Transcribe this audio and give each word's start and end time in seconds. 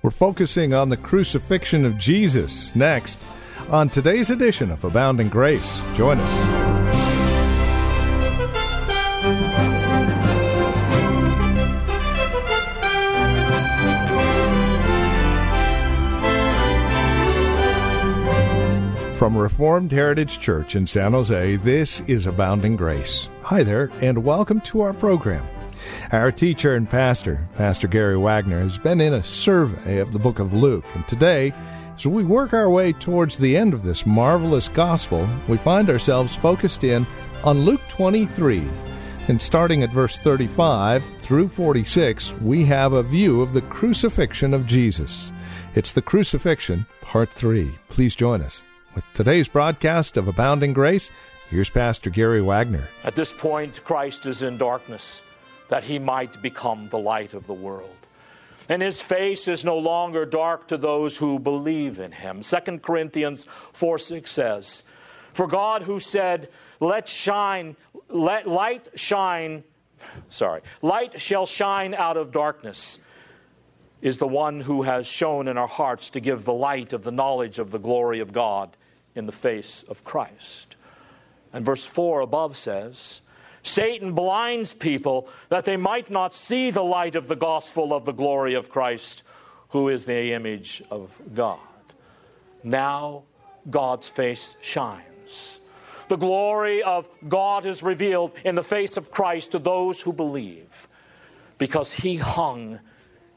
We're 0.00 0.10
focusing 0.10 0.74
on 0.74 0.90
the 0.90 0.96
crucifixion 0.96 1.84
of 1.84 1.98
Jesus 1.98 2.74
next 2.76 3.26
on 3.68 3.88
today's 3.88 4.30
edition 4.30 4.70
of 4.70 4.84
Abounding 4.84 5.28
Grace. 5.28 5.82
Join 5.94 6.18
us. 6.20 6.38
From 19.18 19.36
Reformed 19.36 19.90
Heritage 19.90 20.38
Church 20.38 20.76
in 20.76 20.86
San 20.86 21.10
Jose, 21.10 21.56
this 21.56 22.02
is 22.02 22.26
Abounding 22.26 22.76
Grace. 22.76 23.28
Hi 23.42 23.64
there, 23.64 23.90
and 24.00 24.22
welcome 24.22 24.60
to 24.60 24.80
our 24.80 24.92
program. 24.92 25.44
Our 26.12 26.32
teacher 26.32 26.74
and 26.74 26.88
pastor, 26.88 27.48
Pastor 27.56 27.88
Gary 27.88 28.16
Wagner, 28.16 28.60
has 28.60 28.78
been 28.78 29.00
in 29.00 29.12
a 29.12 29.24
survey 29.24 29.98
of 29.98 30.12
the 30.12 30.18
book 30.18 30.38
of 30.38 30.52
Luke, 30.52 30.84
and 30.94 31.06
today, 31.06 31.52
as 31.96 32.06
we 32.06 32.22
work 32.22 32.54
our 32.54 32.70
way 32.70 32.92
towards 32.92 33.38
the 33.38 33.56
end 33.56 33.74
of 33.74 33.82
this 33.82 34.06
marvelous 34.06 34.68
gospel, 34.68 35.28
we 35.48 35.56
find 35.56 35.90
ourselves 35.90 36.36
focused 36.36 36.84
in 36.84 37.06
on 37.42 37.62
Luke 37.62 37.80
23. 37.88 38.62
And 39.26 39.42
starting 39.42 39.82
at 39.82 39.90
verse 39.90 40.16
35 40.16 41.04
through 41.18 41.48
46, 41.48 42.32
we 42.40 42.64
have 42.66 42.92
a 42.92 43.02
view 43.02 43.42
of 43.42 43.52
the 43.52 43.62
crucifixion 43.62 44.54
of 44.54 44.64
Jesus. 44.64 45.30
It's 45.74 45.92
the 45.92 46.00
crucifixion, 46.00 46.86
part 47.00 47.28
3. 47.30 47.70
Please 47.88 48.14
join 48.14 48.42
us. 48.42 48.62
With 48.94 49.04
today's 49.12 49.48
broadcast 49.48 50.16
of 50.16 50.28
Abounding 50.28 50.72
Grace, 50.72 51.10
here's 51.50 51.68
Pastor 51.68 52.10
Gary 52.10 52.40
Wagner. 52.40 52.88
At 53.04 53.16
this 53.16 53.32
point, 53.32 53.82
Christ 53.84 54.24
is 54.24 54.42
in 54.42 54.56
darkness 54.56 55.20
that 55.68 55.84
he 55.84 55.98
might 55.98 56.40
become 56.42 56.88
the 56.88 56.98
light 56.98 57.34
of 57.34 57.46
the 57.46 57.54
world. 57.54 57.94
And 58.68 58.82
his 58.82 59.00
face 59.00 59.48
is 59.48 59.64
no 59.64 59.78
longer 59.78 60.26
dark 60.26 60.68
to 60.68 60.76
those 60.76 61.16
who 61.16 61.38
believe 61.38 61.98
in 61.98 62.12
him. 62.12 62.42
2 62.42 62.78
Corinthians 62.78 63.46
4 63.72 63.98
6 63.98 64.30
says, 64.30 64.84
For 65.32 65.46
God 65.46 65.82
who 65.82 66.00
said, 66.00 66.50
Let 66.80 67.08
shine, 67.08 67.76
let 68.08 68.46
light 68.46 68.88
shine, 68.94 69.64
sorry, 70.28 70.60
light 70.82 71.18
shall 71.20 71.46
shine 71.46 71.94
out 71.94 72.18
of 72.18 72.30
darkness, 72.30 72.98
is 74.02 74.18
the 74.18 74.28
one 74.28 74.60
who 74.60 74.82
has 74.82 75.06
shown 75.06 75.48
in 75.48 75.56
our 75.56 75.66
hearts 75.66 76.10
to 76.10 76.20
give 76.20 76.44
the 76.44 76.52
light 76.52 76.92
of 76.92 77.02
the 77.04 77.10
knowledge 77.10 77.58
of 77.58 77.70
the 77.70 77.78
glory 77.78 78.20
of 78.20 78.32
God 78.32 78.76
in 79.14 79.26
the 79.26 79.32
face 79.32 79.82
of 79.88 80.04
Christ. 80.04 80.76
And 81.52 81.64
verse 81.64 81.86
4 81.86 82.20
above 82.20 82.56
says, 82.56 83.22
Satan 83.62 84.12
blinds 84.12 84.72
people 84.72 85.28
that 85.48 85.64
they 85.64 85.76
might 85.76 86.10
not 86.10 86.32
see 86.34 86.70
the 86.70 86.84
light 86.84 87.16
of 87.16 87.28
the 87.28 87.36
gospel 87.36 87.92
of 87.92 88.04
the 88.04 88.12
glory 88.12 88.54
of 88.54 88.70
Christ, 88.70 89.22
who 89.68 89.88
is 89.88 90.04
the 90.04 90.32
image 90.32 90.82
of 90.90 91.10
God. 91.34 91.58
Now 92.62 93.24
God's 93.70 94.08
face 94.08 94.56
shines. 94.60 95.60
The 96.08 96.16
glory 96.16 96.82
of 96.82 97.08
God 97.28 97.66
is 97.66 97.82
revealed 97.82 98.32
in 98.44 98.54
the 98.54 98.62
face 98.62 98.96
of 98.96 99.10
Christ 99.10 99.52
to 99.52 99.58
those 99.58 100.00
who 100.00 100.12
believe, 100.12 100.88
because 101.58 101.92
he 101.92 102.16
hung 102.16 102.80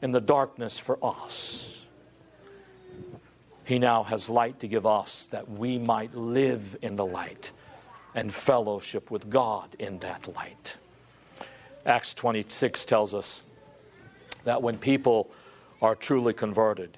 in 0.00 0.10
the 0.10 0.20
darkness 0.20 0.78
for 0.78 0.98
us. 1.02 1.84
He 3.64 3.78
now 3.78 4.02
has 4.04 4.28
light 4.28 4.60
to 4.60 4.68
give 4.68 4.86
us 4.86 5.26
that 5.26 5.48
we 5.50 5.78
might 5.78 6.14
live 6.14 6.76
in 6.82 6.96
the 6.96 7.06
light 7.06 7.52
and 8.14 8.32
fellowship 8.32 9.10
with 9.10 9.30
God 9.30 9.74
in 9.78 9.98
that 10.00 10.34
light. 10.34 10.76
Acts 11.86 12.14
26 12.14 12.84
tells 12.84 13.14
us 13.14 13.42
that 14.44 14.62
when 14.62 14.78
people 14.78 15.30
are 15.80 15.94
truly 15.94 16.32
converted, 16.32 16.96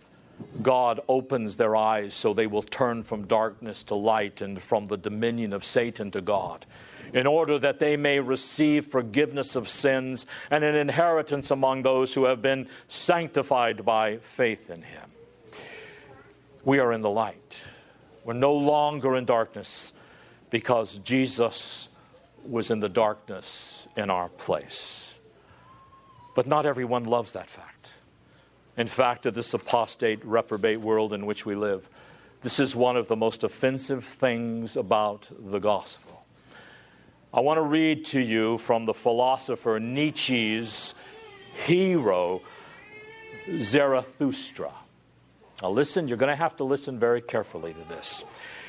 God 0.63 1.01
opens 1.09 1.57
their 1.57 1.77
eyes 1.77 2.15
so 2.15 2.35
they 2.35 2.47
will 2.47 2.63
turn 2.63 3.03
from 3.03 3.27
darkness 3.27 3.83
to 3.85 3.95
light 3.95 4.41
and 4.41 4.61
from 4.61 4.87
the 4.87 4.97
dominion 4.97 5.53
of 5.53 5.65
Satan 5.65 6.11
to 6.11 6.21
God, 6.21 6.67
in 7.13 7.27
order 7.27 7.59
that 7.59 7.79
they 7.79 7.97
may 7.97 8.19
receive 8.19 8.87
forgiveness 8.87 9.57
of 9.57 9.69
sins 9.69 10.27
and 10.51 10.65
an 10.65 10.75
inheritance 10.75 11.51
among 11.51 11.83
those 11.83 12.13
who 12.13 12.25
have 12.25 12.43
been 12.43 12.69
sanctified 12.89 13.85
by 13.85 14.19
faith 14.19 14.71
in 14.71 14.83
Him. 14.83 15.11
We 16.65 16.79
are 16.81 16.93
in 16.93 17.03
the 17.03 17.11
light. 17.11 17.63
We're 18.25 18.33
no 18.33 18.55
longer 18.55 19.17
in 19.17 19.27
darkness 19.27 19.93
because 20.55 20.99
Jesus 20.99 21.89
was 22.47 22.71
in 22.71 22.79
the 22.79 22.89
darkness 22.89 23.89
in 23.97 24.09
our 24.09 24.29
place. 24.29 25.13
But 26.37 26.47
not 26.47 26.65
everyone 26.65 27.03
loves 27.03 27.33
that 27.33 27.51
fact. 27.51 27.91
In 28.77 28.87
fact, 28.87 29.27
in 29.27 29.35
this 29.35 29.53
apostate, 29.53 30.25
reprobate 30.25 30.81
world 30.81 31.13
in 31.13 31.27
which 31.27 31.45
we 31.45 31.57
live, 31.57 31.89
this 32.43 32.61
is 32.61 32.77
one 32.77 32.97
of 32.97 33.09
the 33.09 33.17
most 33.17 33.43
offensive 33.43 34.05
things 34.05 34.77
about 34.77 35.29
the 35.37 35.59
gospel. 35.59 36.25
I 37.33 37.41
want 37.41 37.59
to 37.59 37.63
read 37.63 38.05
to 38.05 38.21
you 38.21 38.59
from 38.59 38.85
the 38.85 38.95
philosopher 38.95 39.81
Nietzsche's 39.81 40.95
hero, 41.67 42.41
Zarathustra. 43.61 44.71
Now, 45.61 45.71
listen, 45.71 46.07
you're 46.07 46.17
going 46.17 46.31
to 46.31 46.37
have 46.37 46.55
to 46.59 46.65
listen 46.65 47.01
very 47.01 47.23
carefully 47.23 47.73
to 47.73 47.89
this. 47.89 48.23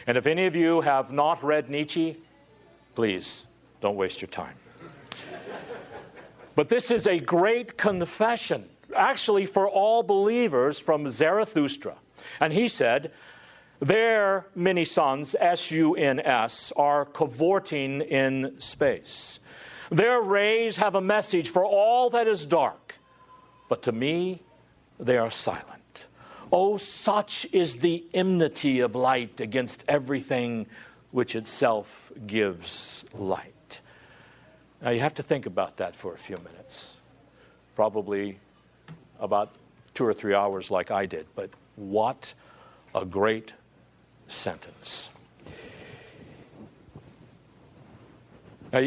And 0.08 0.18
if 0.18 0.28
any 0.28 0.46
of 0.46 0.56
you 0.56 0.82
have 0.82 1.12
not 1.12 1.44
read 1.44 1.70
Nietzsche, 1.70 2.18
please 2.94 3.48
don't 3.82 3.96
waste 3.96 4.22
your 4.22 4.30
time. 4.30 4.56
but 6.56 6.70
this 6.70 6.92
is 6.92 7.08
a 7.08 7.20
great 7.20 7.78
confession, 7.78 8.70
actually, 8.96 9.46
for 9.46 9.68
all 9.68 10.04
believers 10.04 10.80
from 10.80 11.10
Zarathustra. 11.10 11.96
And 12.40 12.54
he 12.54 12.68
said, 12.68 13.12
Their 13.80 14.48
many 14.56 14.86
suns, 14.86 15.36
S 15.40 15.72
U 15.72 15.96
N 15.96 16.20
S, 16.20 16.72
are 16.76 17.06
cavorting 17.06 18.02
in 18.02 18.56
space. 18.60 19.40
Their 19.90 20.22
rays 20.22 20.78
have 20.78 20.96
a 20.96 21.02
message 21.02 21.50
for 21.50 21.66
all 21.66 22.10
that 22.12 22.28
is 22.28 22.46
dark, 22.46 22.96
but 23.70 23.84
to 23.84 23.92
me, 23.92 24.42
they 25.00 25.18
are 25.18 25.32
silent. 25.32 25.82
Oh, 26.52 26.78
such 26.78 27.48
is 27.52 27.78
the 27.78 28.04
enmity 28.14 28.80
of 28.80 28.96
light 28.96 29.42
against 29.42 29.84
everything 29.88 30.68
which 31.12 31.36
itself 31.36 32.12
gives 32.28 33.04
light. 33.14 33.82
Now, 34.82 34.92
you 34.92 35.00
have 35.00 35.16
to 35.16 35.24
think 35.24 35.46
about 35.46 35.78
that 35.78 35.96
for 35.96 36.14
a 36.14 36.18
few 36.18 36.38
minutes. 36.38 36.96
Probably 37.76 38.38
about 39.20 39.54
two 39.94 40.06
or 40.06 40.14
three 40.14 40.36
hours, 40.36 40.70
like 40.70 40.92
I 40.92 41.06
did. 41.06 41.26
But 41.36 41.50
what 41.76 42.34
a 42.94 43.06
great 43.06 43.54
sentence. 44.28 45.10
Now, 48.72 48.82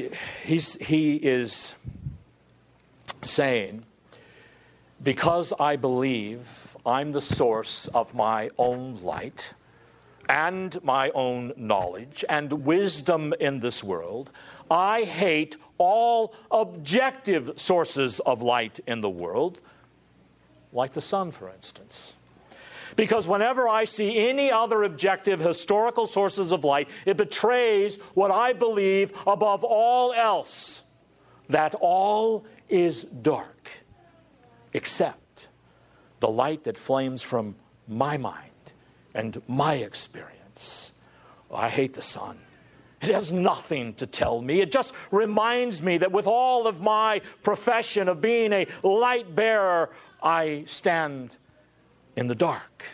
he 0.44 1.16
is 1.16 1.74
saying, 3.22 3.84
because 5.02 5.52
I 5.58 5.76
believe 5.76 6.67
I'm 6.88 7.12
the 7.12 7.20
source 7.20 7.86
of 7.92 8.14
my 8.14 8.48
own 8.56 9.02
light 9.02 9.52
and 10.26 10.82
my 10.82 11.10
own 11.10 11.52
knowledge 11.56 12.24
and 12.30 12.64
wisdom 12.64 13.34
in 13.38 13.60
this 13.60 13.84
world. 13.84 14.30
I 14.70 15.02
hate 15.02 15.56
all 15.76 16.34
objective 16.50 17.52
sources 17.56 18.20
of 18.20 18.40
light 18.40 18.80
in 18.86 19.02
the 19.02 19.10
world, 19.10 19.60
like 20.72 20.94
the 20.94 21.02
sun, 21.02 21.30
for 21.30 21.50
instance. 21.50 22.16
Because 22.96 23.28
whenever 23.28 23.68
I 23.68 23.84
see 23.84 24.26
any 24.26 24.50
other 24.50 24.82
objective 24.82 25.40
historical 25.40 26.06
sources 26.06 26.52
of 26.52 26.64
light, 26.64 26.88
it 27.04 27.18
betrays 27.18 27.96
what 28.14 28.30
I 28.30 28.54
believe 28.54 29.12
above 29.26 29.62
all 29.62 30.14
else 30.14 30.82
that 31.50 31.74
all 31.80 32.46
is 32.70 33.02
dark, 33.02 33.68
except 34.72 35.27
the 36.20 36.28
light 36.28 36.64
that 36.64 36.78
flames 36.78 37.22
from 37.22 37.54
my 37.86 38.16
mind 38.16 38.50
and 39.14 39.40
my 39.48 39.74
experience. 39.74 40.92
Oh, 41.50 41.56
I 41.56 41.68
hate 41.68 41.94
the 41.94 42.02
sun. 42.02 42.38
It 43.00 43.10
has 43.10 43.32
nothing 43.32 43.94
to 43.94 44.06
tell 44.06 44.42
me. 44.42 44.60
It 44.60 44.72
just 44.72 44.92
reminds 45.12 45.80
me 45.80 45.98
that 45.98 46.10
with 46.10 46.26
all 46.26 46.66
of 46.66 46.80
my 46.80 47.20
profession 47.42 48.08
of 48.08 48.20
being 48.20 48.52
a 48.52 48.66
light 48.82 49.34
bearer, 49.34 49.90
I 50.20 50.64
stand 50.66 51.36
in 52.16 52.26
the 52.26 52.34
dark. 52.34 52.84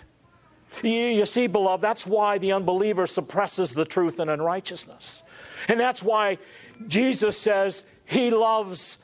You, 0.83 0.91
you, 0.91 1.25
see, 1.25 1.47
beloved, 1.47 1.83
that's 1.83 2.07
why 2.07 2.39
the 2.39 2.53
unbeliever 2.53 3.07
suppresses 3.07 3.73
the 3.73 3.85
truth 3.85 4.19
and 4.19 4.29
unrighteousness. 4.29 5.23
And 5.69 5.81
that's 5.81 6.03
why 6.03 6.39
Jesus 6.87 7.39
says 7.39 7.85
he 8.05 8.31
loves 8.31 8.99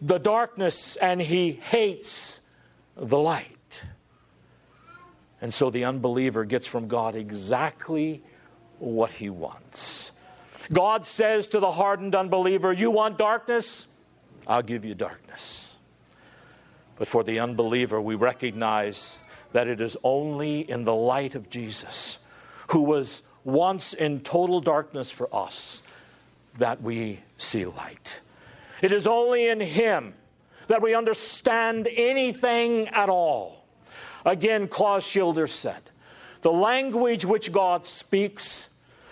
the 0.00 0.18
darkness 0.18 0.96
and 0.96 1.20
he 1.20 1.52
hates 1.52 2.40
the 2.96 3.18
light. 3.18 3.53
And 5.44 5.52
so 5.52 5.68
the 5.68 5.84
unbeliever 5.84 6.46
gets 6.46 6.66
from 6.66 6.88
God 6.88 7.14
exactly 7.14 8.22
what 8.78 9.10
he 9.10 9.28
wants. 9.28 10.10
God 10.72 11.04
says 11.04 11.48
to 11.48 11.60
the 11.60 11.70
hardened 11.70 12.14
unbeliever, 12.14 12.72
You 12.72 12.90
want 12.90 13.18
darkness? 13.18 13.86
I'll 14.46 14.62
give 14.62 14.86
you 14.86 14.94
darkness. 14.94 15.76
But 16.96 17.08
for 17.08 17.22
the 17.22 17.40
unbeliever, 17.40 18.00
we 18.00 18.14
recognize 18.14 19.18
that 19.52 19.68
it 19.68 19.82
is 19.82 19.98
only 20.02 20.60
in 20.60 20.84
the 20.84 20.94
light 20.94 21.34
of 21.34 21.50
Jesus, 21.50 22.16
who 22.68 22.80
was 22.80 23.22
once 23.44 23.92
in 23.92 24.20
total 24.20 24.62
darkness 24.62 25.10
for 25.10 25.28
us, 25.30 25.82
that 26.56 26.80
we 26.80 27.20
see 27.36 27.66
light. 27.66 28.18
It 28.80 28.92
is 28.92 29.06
only 29.06 29.48
in 29.48 29.60
Him 29.60 30.14
that 30.68 30.80
we 30.80 30.94
understand 30.94 31.86
anything 31.94 32.88
at 32.88 33.10
all. 33.10 33.53
Again, 34.24 34.68
Klaus 34.68 35.04
Schilder 35.04 35.46
said, 35.46 35.90
The 36.42 36.52
language 36.52 37.24
which 37.24 37.52
God 37.52 37.86
speaks 37.86 38.70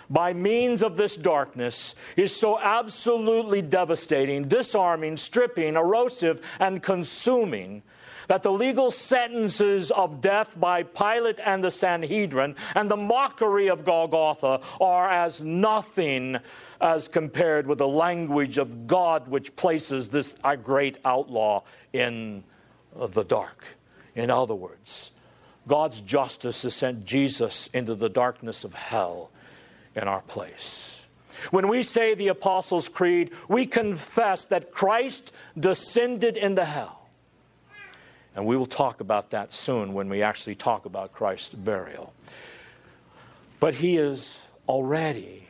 by 0.09 0.33
means 0.33 0.83
of 0.83 0.97
this 0.97 1.15
darkness 1.15 1.95
is 2.17 2.35
so 2.35 2.59
absolutely 2.59 3.61
devastating, 3.61 4.47
disarming, 4.47 5.17
stripping, 5.17 5.75
erosive, 5.75 6.41
and 6.59 6.83
consuming 6.83 7.81
that 8.27 8.43
the 8.43 8.51
legal 8.51 8.89
sentences 8.89 9.91
of 9.91 10.21
death 10.21 10.57
by 10.59 10.83
Pilate 10.83 11.39
and 11.43 11.63
the 11.63 11.71
Sanhedrin 11.71 12.55
and 12.75 12.89
the 12.89 12.95
mockery 12.95 13.69
of 13.69 13.83
Golgotha 13.83 14.61
are 14.79 15.09
as 15.09 15.41
nothing 15.41 16.37
as 16.79 17.07
compared 17.07 17.67
with 17.67 17.79
the 17.79 17.87
language 17.87 18.57
of 18.57 18.87
God, 18.87 19.27
which 19.27 19.55
places 19.55 20.09
this 20.09 20.35
great 20.63 20.97
outlaw 21.05 21.63
in 21.93 22.43
the 22.95 23.23
dark. 23.23 23.65
In 24.15 24.29
other 24.29 24.55
words, 24.55 25.11
God's 25.67 26.01
justice 26.01 26.63
has 26.63 26.75
sent 26.75 27.05
Jesus 27.05 27.69
into 27.73 27.95
the 27.95 28.09
darkness 28.09 28.63
of 28.63 28.73
hell 28.73 29.31
in 29.95 30.03
our 30.03 30.21
place. 30.21 31.07
When 31.51 31.67
we 31.67 31.83
say 31.83 32.13
the 32.13 32.29
Apostles' 32.29 32.89
Creed, 32.89 33.31
we 33.47 33.65
confess 33.65 34.45
that 34.45 34.71
Christ 34.71 35.31
descended 35.59 36.37
into 36.37 36.63
hell. 36.63 37.09
And 38.35 38.45
we 38.45 38.57
will 38.57 38.65
talk 38.65 39.01
about 39.01 39.31
that 39.31 39.53
soon 39.53 39.93
when 39.93 40.09
we 40.09 40.21
actually 40.23 40.55
talk 40.55 40.85
about 40.85 41.11
Christ's 41.11 41.53
burial. 41.53 42.13
But 43.59 43.75
he 43.75 43.97
is 43.97 44.41
already 44.67 45.47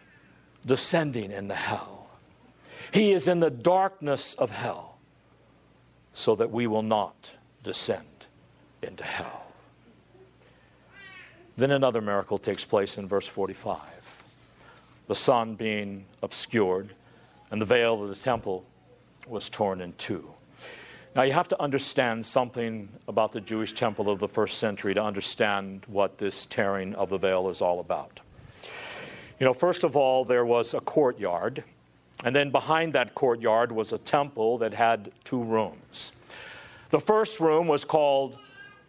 descending 0.65 1.31
into 1.31 1.55
hell. 1.55 2.07
He 2.91 3.13
is 3.13 3.27
in 3.27 3.39
the 3.39 3.49
darkness 3.49 4.33
of 4.35 4.51
hell 4.51 4.97
so 6.13 6.35
that 6.35 6.51
we 6.51 6.67
will 6.67 6.83
not 6.83 7.31
descend 7.63 8.05
into 8.83 9.03
hell. 9.03 9.45
Then 11.55 11.71
another 11.71 12.01
miracle 12.01 12.37
takes 12.37 12.65
place 12.65 12.97
in 12.97 13.07
verse 13.07 13.27
45. 13.27 13.79
The 15.07 15.15
sun 15.15 15.55
being 15.55 16.05
obscured, 16.21 16.89
and 17.51 17.61
the 17.61 17.65
veil 17.65 18.01
of 18.01 18.09
the 18.09 18.15
temple 18.15 18.65
was 19.27 19.49
torn 19.49 19.81
in 19.81 19.93
two. 19.93 20.33
Now, 21.15 21.21
you 21.21 21.33
have 21.33 21.47
to 21.49 21.61
understand 21.61 22.25
something 22.25 22.89
about 23.07 23.33
the 23.33 23.41
Jewish 23.41 23.73
temple 23.73 24.09
of 24.09 24.19
the 24.19 24.27
first 24.27 24.57
century 24.57 24.95
to 24.95 25.03
understand 25.03 25.83
what 25.87 26.17
this 26.17 26.47
tearing 26.47 26.95
of 26.95 27.09
the 27.09 27.19
veil 27.19 27.49
is 27.49 27.61
all 27.61 27.79
about. 27.79 28.19
You 29.39 29.45
know, 29.45 29.53
first 29.53 29.83
of 29.83 29.95
all, 29.95 30.25
there 30.25 30.45
was 30.45 30.73
a 30.73 30.79
courtyard, 30.79 31.63
and 32.23 32.35
then 32.35 32.49
behind 32.49 32.93
that 32.93 33.13
courtyard 33.13 33.71
was 33.71 33.93
a 33.93 33.99
temple 33.99 34.57
that 34.59 34.73
had 34.73 35.11
two 35.23 35.43
rooms. 35.43 36.13
The 36.89 36.99
first 36.99 37.39
room 37.39 37.67
was 37.67 37.85
called 37.85 38.37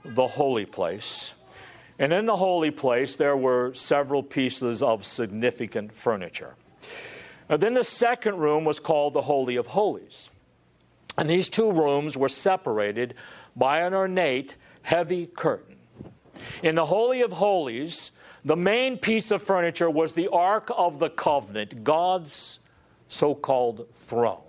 the 0.04 0.26
holy 0.26 0.66
place, 0.66 1.34
and 1.98 2.12
in 2.12 2.26
the 2.26 2.36
holy 2.36 2.70
place 2.70 3.16
there 3.16 3.36
were 3.36 3.72
several 3.74 4.22
pieces 4.22 4.82
of 4.82 5.04
significant 5.04 5.92
furniture. 5.92 6.54
And 7.48 7.62
then 7.62 7.74
the 7.74 7.84
second 7.84 8.38
room 8.38 8.64
was 8.64 8.80
called 8.80 9.12
the 9.12 9.22
Holy 9.22 9.56
of 9.56 9.66
Holies. 9.66 10.30
And 11.16 11.28
these 11.28 11.48
two 11.48 11.70
rooms 11.70 12.16
were 12.16 12.28
separated 12.28 13.14
by 13.54 13.80
an 13.80 13.94
ornate, 13.94 14.56
heavy 14.82 15.26
curtain. 15.26 15.76
In 16.62 16.74
the 16.74 16.86
Holy 16.86 17.22
of 17.22 17.32
Holies, 17.32 18.12
the 18.44 18.56
main 18.56 18.98
piece 18.98 19.30
of 19.30 19.42
furniture 19.42 19.88
was 19.88 20.12
the 20.12 20.28
Ark 20.28 20.70
of 20.76 20.98
the 20.98 21.10
Covenant, 21.10 21.84
God's 21.84 22.58
so 23.08 23.34
called 23.34 23.86
throne. 24.00 24.43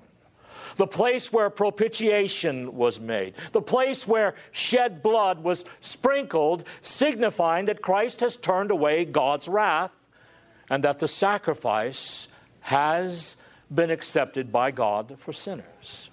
The 0.75 0.87
place 0.87 1.31
where 1.31 1.49
propitiation 1.49 2.75
was 2.75 2.99
made, 2.99 3.35
the 3.53 3.61
place 3.61 4.07
where 4.07 4.35
shed 4.51 5.01
blood 5.01 5.43
was 5.43 5.63
sprinkled, 5.79 6.65
signifying 6.81 7.65
that 7.65 7.81
Christ 7.81 8.19
has 8.19 8.35
turned 8.35 8.71
away 8.71 9.05
God's 9.05 9.47
wrath 9.47 9.95
and 10.69 10.83
that 10.83 10.99
the 10.99 11.07
sacrifice 11.07 12.27
has 12.61 13.37
been 13.73 13.89
accepted 13.89 14.51
by 14.51 14.71
God 14.71 15.15
for 15.17 15.31
sinners. 15.31 16.09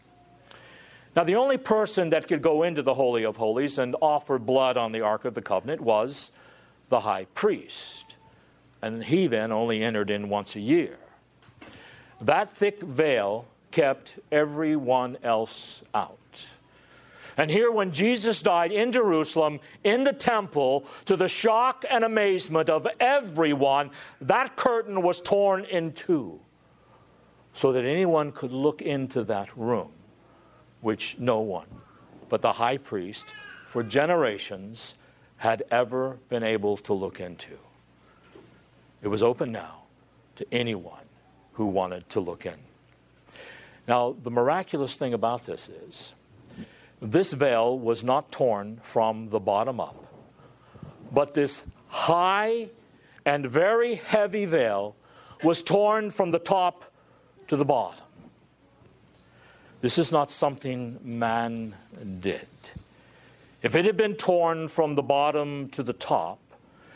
Now, 1.14 1.24
the 1.24 1.36
only 1.36 1.58
person 1.58 2.10
that 2.10 2.26
could 2.26 2.40
go 2.40 2.62
into 2.62 2.82
the 2.82 2.94
Holy 2.94 3.24
of 3.24 3.36
Holies 3.36 3.78
and 3.78 3.94
offer 4.00 4.38
blood 4.38 4.76
on 4.76 4.92
the 4.92 5.02
Ark 5.02 5.24
of 5.24 5.34
the 5.34 5.42
Covenant 5.42 5.80
was 5.80 6.30
the 6.88 7.00
high 7.00 7.26
priest. 7.34 8.16
And 8.80 9.04
he 9.04 9.26
then 9.26 9.52
only 9.52 9.82
entered 9.82 10.10
in 10.10 10.28
once 10.28 10.56
a 10.56 10.60
year. 10.60 10.96
That 12.20 12.50
thick 12.50 12.80
veil 12.80 13.46
kept 13.72 14.14
everyone 14.30 15.18
else 15.24 15.82
out. 15.94 16.18
And 17.36 17.50
here, 17.50 17.70
when 17.70 17.92
Jesus 17.92 18.42
died 18.42 18.72
in 18.72 18.92
Jerusalem, 18.92 19.58
in 19.84 20.04
the 20.04 20.12
temple, 20.12 20.84
to 21.06 21.16
the 21.16 21.28
shock 21.28 21.84
and 21.90 22.04
amazement 22.04 22.68
of 22.68 22.86
everyone, 23.00 23.90
that 24.20 24.54
curtain 24.54 25.00
was 25.00 25.20
torn 25.20 25.64
in 25.64 25.92
two 25.92 26.38
so 27.54 27.72
that 27.72 27.84
anyone 27.84 28.32
could 28.32 28.52
look 28.52 28.82
into 28.82 29.24
that 29.24 29.48
room, 29.56 29.90
which 30.82 31.16
no 31.18 31.40
one 31.40 31.66
but 32.32 32.40
the 32.40 32.50
high 32.50 32.78
priest 32.78 33.34
for 33.68 33.82
generations 33.82 34.94
had 35.36 35.62
ever 35.70 36.16
been 36.30 36.42
able 36.42 36.78
to 36.78 36.94
look 36.94 37.20
into. 37.20 37.58
It 39.02 39.08
was 39.08 39.22
open 39.22 39.52
now 39.52 39.82
to 40.36 40.46
anyone 40.50 41.04
who 41.52 41.66
wanted 41.66 42.08
to 42.08 42.20
look 42.20 42.46
in. 42.46 42.56
Now, 43.88 44.14
the 44.22 44.30
miraculous 44.30 44.96
thing 44.96 45.14
about 45.14 45.44
this 45.44 45.68
is 45.68 46.12
this 47.00 47.32
veil 47.32 47.78
was 47.78 48.04
not 48.04 48.30
torn 48.30 48.80
from 48.82 49.28
the 49.28 49.40
bottom 49.40 49.80
up, 49.80 50.04
but 51.10 51.34
this 51.34 51.64
high 51.88 52.68
and 53.24 53.46
very 53.46 53.96
heavy 53.96 54.44
veil 54.44 54.94
was 55.42 55.62
torn 55.62 56.10
from 56.10 56.30
the 56.30 56.38
top 56.38 56.84
to 57.48 57.56
the 57.56 57.64
bottom. 57.64 58.04
This 59.80 59.98
is 59.98 60.12
not 60.12 60.30
something 60.30 60.98
man 61.02 61.74
did. 62.20 62.46
If 63.62 63.74
it 63.74 63.84
had 63.84 63.96
been 63.96 64.14
torn 64.14 64.68
from 64.68 64.94
the 64.94 65.02
bottom 65.02 65.68
to 65.70 65.82
the 65.82 65.92
top, 65.92 66.38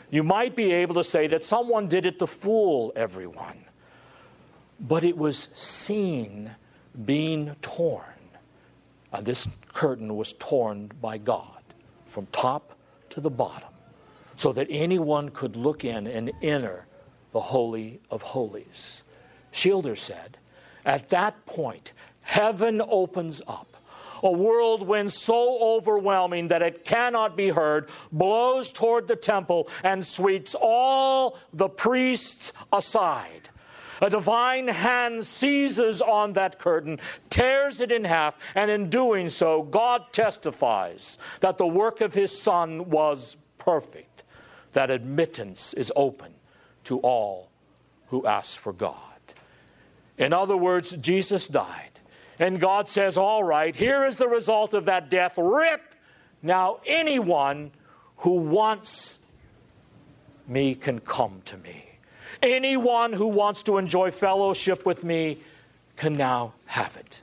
you 0.09 0.23
might 0.23 0.55
be 0.55 0.71
able 0.71 0.95
to 0.95 1.03
say 1.03 1.27
that 1.27 1.43
someone 1.43 1.87
did 1.89 2.05
it 2.05 2.17
to 2.19 2.27
fool 2.27 2.93
everyone. 2.95 3.65
But 4.79 5.03
it 5.03 5.17
was 5.17 5.49
seen 5.53 6.55
being 7.05 7.55
torn. 7.61 8.03
And 9.13 9.25
this 9.25 9.47
curtain 9.73 10.15
was 10.15 10.33
torn 10.39 10.91
by 11.01 11.17
God 11.17 11.61
from 12.05 12.25
top 12.27 12.77
to 13.09 13.21
the 13.21 13.29
bottom 13.29 13.69
so 14.35 14.51
that 14.53 14.67
anyone 14.69 15.29
could 15.29 15.55
look 15.55 15.85
in 15.85 16.07
and 16.07 16.31
enter 16.41 16.85
the 17.31 17.39
Holy 17.39 17.99
of 18.11 18.21
Holies. 18.21 19.03
Schilder 19.51 19.95
said, 19.95 20.37
At 20.85 21.09
that 21.09 21.45
point, 21.45 21.93
heaven 22.23 22.81
opens 22.87 23.41
up 23.47 23.77
a 24.23 24.31
whirlwind 24.31 25.11
so 25.11 25.59
overwhelming 25.59 26.47
that 26.47 26.61
it 26.61 26.83
cannot 26.83 27.35
be 27.37 27.49
heard, 27.49 27.89
blows 28.11 28.71
toward 28.71 29.07
the 29.07 29.15
temple 29.15 29.69
and 29.83 30.03
sweeps 30.03 30.55
all 30.59 31.37
the 31.53 31.69
priests 31.69 32.53
aside. 32.73 33.49
A 34.01 34.09
divine 34.09 34.67
hand 34.67 35.25
seizes 35.25 36.01
on 36.01 36.33
that 36.33 36.59
curtain, 36.59 36.99
tears 37.29 37.81
it 37.81 37.91
in 37.91 38.03
half, 38.03 38.37
and 38.55 38.69
in 38.69 38.89
doing 38.89 39.29
so, 39.29 39.63
God 39.63 40.11
testifies 40.11 41.17
that 41.39 41.57
the 41.57 41.67
work 41.67 42.01
of 42.01 42.13
his 42.13 42.37
Son 42.37 42.89
was 42.89 43.37
perfect, 43.57 44.23
that 44.73 44.91
admittance 44.91 45.73
is 45.73 45.91
open 45.95 46.33
to 46.83 46.99
all 46.99 47.49
who 48.07 48.25
ask 48.25 48.59
for 48.59 48.73
God. 48.73 48.95
In 50.17 50.33
other 50.33 50.57
words, 50.57 50.91
Jesus 50.97 51.47
died 51.47 51.97
and 52.39 52.59
God 52.59 52.87
says, 52.87 53.17
All 53.17 53.43
right, 53.43 53.75
here 53.75 54.05
is 54.05 54.15
the 54.15 54.27
result 54.27 54.73
of 54.73 54.85
that 54.85 55.09
death. 55.09 55.37
Rip! 55.37 55.95
Now, 56.43 56.79
anyone 56.85 57.71
who 58.17 58.35
wants 58.35 59.19
me 60.47 60.75
can 60.75 60.99
come 60.99 61.41
to 61.45 61.57
me. 61.57 61.86
Anyone 62.47 63.11
who 63.11 63.27
wants 63.27 63.63
to 63.63 63.77
enjoy 63.77 64.11
fellowship 64.11 64.85
with 64.85 65.03
me 65.03 65.39
can 65.97 66.13
now 66.13 66.53
have 66.65 66.95
it. 66.95 67.19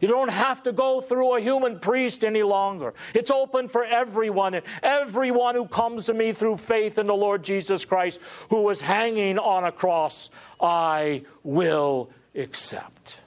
You 0.00 0.08
don't 0.08 0.30
have 0.30 0.62
to 0.64 0.72
go 0.72 1.00
through 1.00 1.36
a 1.36 1.40
human 1.40 1.78
priest 1.78 2.24
any 2.24 2.42
longer. 2.42 2.94
It's 3.14 3.30
open 3.30 3.68
for 3.68 3.84
everyone, 3.84 4.54
and 4.54 4.64
everyone 4.82 5.54
who 5.54 5.66
comes 5.66 6.06
to 6.06 6.14
me 6.14 6.32
through 6.32 6.56
faith 6.56 6.98
in 6.98 7.06
the 7.06 7.14
Lord 7.14 7.42
Jesus 7.42 7.84
Christ, 7.84 8.20
who 8.50 8.62
was 8.62 8.80
hanging 8.80 9.38
on 9.38 9.64
a 9.64 9.72
cross, 9.72 10.30
I 10.60 11.22
will 11.44 12.10
accept. 12.34 13.18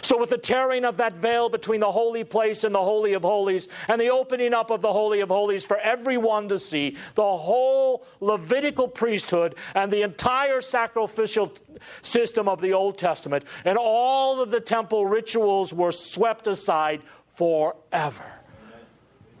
So, 0.00 0.18
with 0.18 0.30
the 0.30 0.38
tearing 0.38 0.84
of 0.84 0.96
that 0.96 1.14
veil 1.14 1.48
between 1.48 1.80
the 1.80 1.92
holy 1.92 2.24
place 2.24 2.64
and 2.64 2.74
the 2.74 2.82
Holy 2.82 3.12
of 3.12 3.22
Holies, 3.22 3.68
and 3.88 4.00
the 4.00 4.08
opening 4.08 4.54
up 4.54 4.70
of 4.70 4.80
the 4.80 4.92
Holy 4.92 5.20
of 5.20 5.28
Holies 5.28 5.64
for 5.64 5.78
everyone 5.78 6.48
to 6.48 6.58
see, 6.58 6.96
the 7.14 7.22
whole 7.22 8.06
Levitical 8.20 8.88
priesthood 8.88 9.56
and 9.74 9.92
the 9.92 10.02
entire 10.02 10.60
sacrificial 10.60 11.52
system 12.00 12.48
of 12.48 12.60
the 12.60 12.72
Old 12.72 12.96
Testament 12.96 13.44
and 13.64 13.76
all 13.76 14.40
of 14.40 14.50
the 14.50 14.60
temple 14.60 15.06
rituals 15.06 15.74
were 15.74 15.92
swept 15.92 16.46
aside 16.46 17.02
forever. 17.34 18.24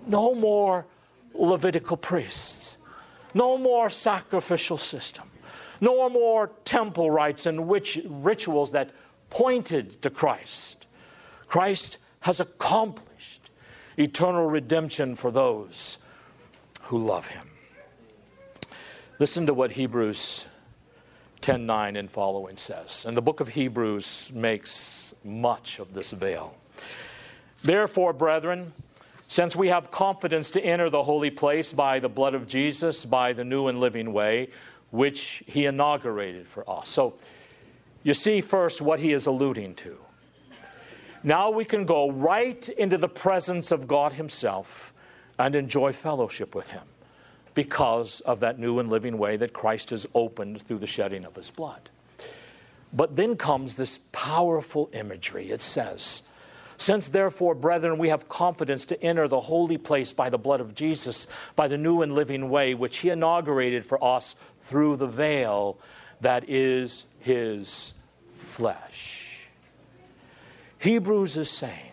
No 0.06 0.34
more 0.34 0.86
Levitical 1.34 1.96
priests, 1.96 2.76
no 3.32 3.56
more 3.56 3.88
sacrificial 3.88 4.76
system, 4.76 5.30
no 5.80 6.10
more 6.10 6.50
temple 6.64 7.10
rites 7.10 7.46
and 7.46 7.70
rituals 7.70 8.70
that 8.72 8.90
pointed 9.32 10.02
to 10.02 10.10
Christ. 10.10 10.86
Christ 11.48 11.96
has 12.20 12.38
accomplished 12.38 13.48
eternal 13.96 14.44
redemption 14.44 15.16
for 15.16 15.30
those 15.30 15.96
who 16.82 16.98
love 16.98 17.26
him. 17.26 17.48
Listen 19.18 19.46
to 19.46 19.54
what 19.54 19.72
Hebrews 19.72 20.44
10:9 21.40 21.96
and 21.96 22.10
following 22.10 22.58
says. 22.58 23.06
And 23.06 23.16
the 23.16 23.22
book 23.22 23.40
of 23.40 23.48
Hebrews 23.48 24.30
makes 24.34 25.14
much 25.24 25.78
of 25.78 25.94
this 25.94 26.10
veil. 26.10 26.54
Therefore, 27.62 28.12
brethren, 28.12 28.74
since 29.28 29.56
we 29.56 29.68
have 29.68 29.90
confidence 29.90 30.50
to 30.50 30.60
enter 30.62 30.90
the 30.90 31.02
holy 31.02 31.30
place 31.30 31.72
by 31.72 32.00
the 32.00 32.08
blood 32.10 32.34
of 32.34 32.46
Jesus, 32.46 33.06
by 33.06 33.32
the 33.32 33.44
new 33.44 33.68
and 33.68 33.80
living 33.80 34.12
way, 34.12 34.50
which 34.90 35.42
he 35.46 35.64
inaugurated 35.64 36.46
for 36.46 36.68
us. 36.68 36.90
So 36.90 37.14
you 38.02 38.14
see 38.14 38.40
first 38.40 38.82
what 38.82 39.00
he 39.00 39.12
is 39.12 39.26
alluding 39.26 39.74
to. 39.76 39.98
Now 41.24 41.50
we 41.50 41.64
can 41.64 41.84
go 41.84 42.10
right 42.10 42.68
into 42.70 42.98
the 42.98 43.08
presence 43.08 43.70
of 43.70 43.86
God 43.86 44.12
Himself 44.12 44.92
and 45.38 45.54
enjoy 45.54 45.92
fellowship 45.92 46.54
with 46.54 46.68
Him 46.68 46.82
because 47.54 48.20
of 48.20 48.40
that 48.40 48.58
new 48.58 48.80
and 48.80 48.90
living 48.90 49.18
way 49.18 49.36
that 49.36 49.52
Christ 49.52 49.90
has 49.90 50.06
opened 50.14 50.62
through 50.62 50.78
the 50.78 50.86
shedding 50.86 51.24
of 51.24 51.36
His 51.36 51.50
blood. 51.50 51.90
But 52.92 53.14
then 53.14 53.36
comes 53.36 53.76
this 53.76 54.00
powerful 54.10 54.90
imagery. 54.92 55.50
It 55.50 55.62
says, 55.62 56.22
Since 56.76 57.08
therefore, 57.08 57.54
brethren, 57.54 57.98
we 57.98 58.08
have 58.08 58.28
confidence 58.28 58.84
to 58.86 59.00
enter 59.02 59.28
the 59.28 59.40
holy 59.40 59.78
place 59.78 60.12
by 60.12 60.28
the 60.28 60.38
blood 60.38 60.60
of 60.60 60.74
Jesus, 60.74 61.28
by 61.54 61.68
the 61.68 61.78
new 61.78 62.02
and 62.02 62.14
living 62.14 62.50
way 62.50 62.74
which 62.74 62.98
He 62.98 63.10
inaugurated 63.10 63.86
for 63.86 64.02
us 64.02 64.34
through 64.62 64.96
the 64.96 65.06
veil 65.06 65.78
that 66.22 66.48
is 66.48 67.04
his 67.20 67.94
flesh. 68.32 69.28
Hebrews 70.78 71.36
is 71.36 71.50
saying 71.50 71.92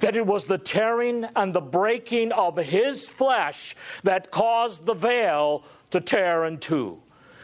that 0.00 0.16
it 0.16 0.26
was 0.26 0.44
the 0.44 0.58
tearing 0.58 1.26
and 1.36 1.54
the 1.54 1.60
breaking 1.60 2.32
of 2.32 2.56
his 2.56 3.08
flesh 3.08 3.76
that 4.02 4.30
caused 4.30 4.84
the 4.86 4.94
veil 4.94 5.62
to 5.90 6.00
tear 6.00 6.46
in 6.46 6.58
two. 6.58 7.00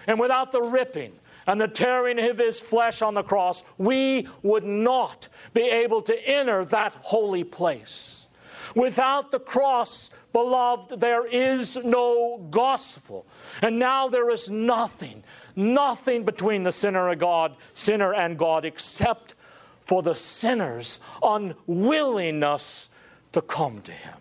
And 0.07 0.19
without 0.19 0.53
the 0.53 0.63
ripping 0.63 1.13
and 1.47 1.61
the 1.61 1.69
tearing 1.69 2.19
of 2.19 2.39
his 2.39 2.59
flesh 2.59 3.03
on 3.03 3.15
the 3.15 3.23
cross, 3.23 3.63
we 3.79 4.27
would 4.43 4.65
not 4.65 5.29
be 5.55 5.63
able 5.63 6.03
to 6.03 6.29
enter 6.29 6.65
that 6.67 6.93
holy 7.03 7.45
place. 7.45 8.27
Without 8.75 9.31
the 9.31 9.41
cross, 9.41 10.11
beloved, 10.33 11.01
there 11.01 11.27
is 11.27 11.79
no 11.79 12.39
gospel. 12.51 13.27
And 13.63 13.79
now 13.79 14.09
there 14.09 14.31
is 14.31 14.51
nothing 14.51 15.23
nothing 15.57 16.25
between 16.25 16.63
the 16.63 16.73
sinner 16.73 17.09
and 17.09 17.19
God, 17.19 17.57
sinner 17.75 18.15
and 18.15 18.39
God 18.39 18.65
except 18.65 19.35
for 19.81 20.03
the 20.03 20.15
sinner's 20.15 21.01
unwillingness 21.23 22.91
to 23.33 23.41
come 23.41 23.81
to 23.81 23.93
him. 23.93 24.19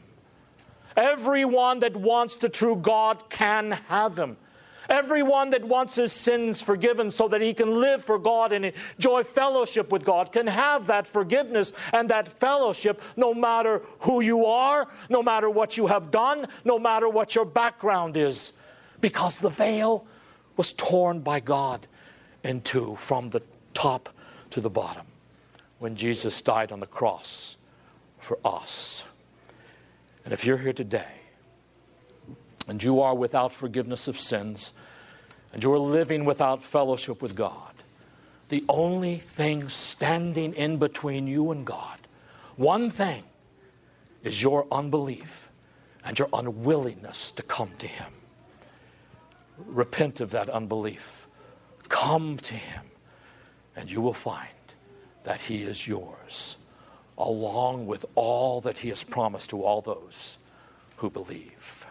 Everyone 0.95 1.79
that 1.79 1.95
wants 1.95 2.37
the 2.37 2.49
true 2.49 2.77
God 2.77 3.29
can 3.29 3.71
have 3.71 4.17
him. 4.17 4.37
Everyone 4.89 5.49
that 5.49 5.63
wants 5.63 5.95
his 5.95 6.13
sins 6.13 6.61
forgiven 6.61 7.09
so 7.09 7.27
that 7.27 7.41
he 7.41 7.53
can 7.53 7.81
live 7.81 8.03
for 8.03 8.19
God 8.19 8.51
and 8.51 8.71
enjoy 8.95 9.23
fellowship 9.23 9.91
with 9.91 10.05
God 10.05 10.31
can 10.31 10.45
have 10.45 10.85
that 10.87 11.07
forgiveness 11.07 11.73
and 11.91 12.07
that 12.09 12.29
fellowship 12.29 13.01
no 13.17 13.33
matter 13.33 13.81
who 13.99 14.21
you 14.21 14.45
are, 14.45 14.87
no 15.09 15.23
matter 15.23 15.49
what 15.49 15.75
you 15.75 15.87
have 15.87 16.11
done, 16.11 16.47
no 16.63 16.77
matter 16.77 17.09
what 17.09 17.33
your 17.33 17.45
background 17.45 18.15
is. 18.15 18.53
Because 19.01 19.39
the 19.39 19.49
veil 19.49 20.05
was 20.57 20.73
torn 20.73 21.19
by 21.19 21.39
God 21.39 21.87
in 22.43 22.61
two 22.61 22.95
from 22.95 23.29
the 23.29 23.41
top 23.73 24.09
to 24.51 24.61
the 24.61 24.69
bottom 24.69 25.05
when 25.79 25.95
Jesus 25.95 26.41
died 26.41 26.71
on 26.71 26.79
the 26.79 26.85
cross 26.85 27.57
for 28.19 28.39
us. 28.45 29.03
And 30.23 30.33
if 30.33 30.45
you're 30.45 30.57
here 30.57 30.73
today 30.73 31.21
and 32.67 32.81
you 32.81 33.01
are 33.01 33.15
without 33.15 33.53
forgiveness 33.53 34.07
of 34.07 34.19
sins 34.19 34.73
and 35.53 35.61
you're 35.61 35.79
living 35.79 36.25
without 36.25 36.63
fellowship 36.63 37.21
with 37.21 37.35
God, 37.35 37.73
the 38.49 38.63
only 38.69 39.17
thing 39.17 39.69
standing 39.69 40.53
in 40.53 40.77
between 40.77 41.27
you 41.27 41.51
and 41.51 41.65
God, 41.65 41.99
one 42.55 42.89
thing, 42.89 43.23
is 44.23 44.41
your 44.41 44.65
unbelief 44.71 45.49
and 46.03 46.17
your 46.17 46.29
unwillingness 46.33 47.31
to 47.31 47.43
come 47.43 47.69
to 47.77 47.87
Him 47.87 48.11
repent 49.57 50.21
of 50.21 50.31
that 50.31 50.49
unbelief. 50.49 51.27
Come 51.89 52.37
to 52.39 52.53
Him, 52.53 52.85
and 53.75 53.91
you 53.91 54.01
will 54.01 54.13
find 54.13 54.49
that 55.23 55.41
He 55.41 55.63
is 55.63 55.87
yours, 55.87 56.57
along 57.17 57.87
with 57.87 58.05
all 58.15 58.61
that 58.61 58.77
He 58.77 58.89
has 58.89 59.03
promised 59.03 59.51
to 59.51 59.63
all 59.63 59.81
those 59.81 60.37
who 60.97 61.09
believe. 61.09 61.85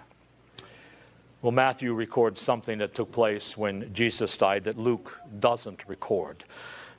Well, 1.42 1.52
Matthew 1.52 1.92
records 1.92 2.40
something 2.40 2.78
that 2.78 2.94
took 2.94 3.12
place 3.12 3.56
when 3.56 3.92
Jesus 3.92 4.34
died 4.36 4.64
that 4.64 4.78
Luke 4.78 5.20
doesn't 5.40 5.86
record. 5.86 6.44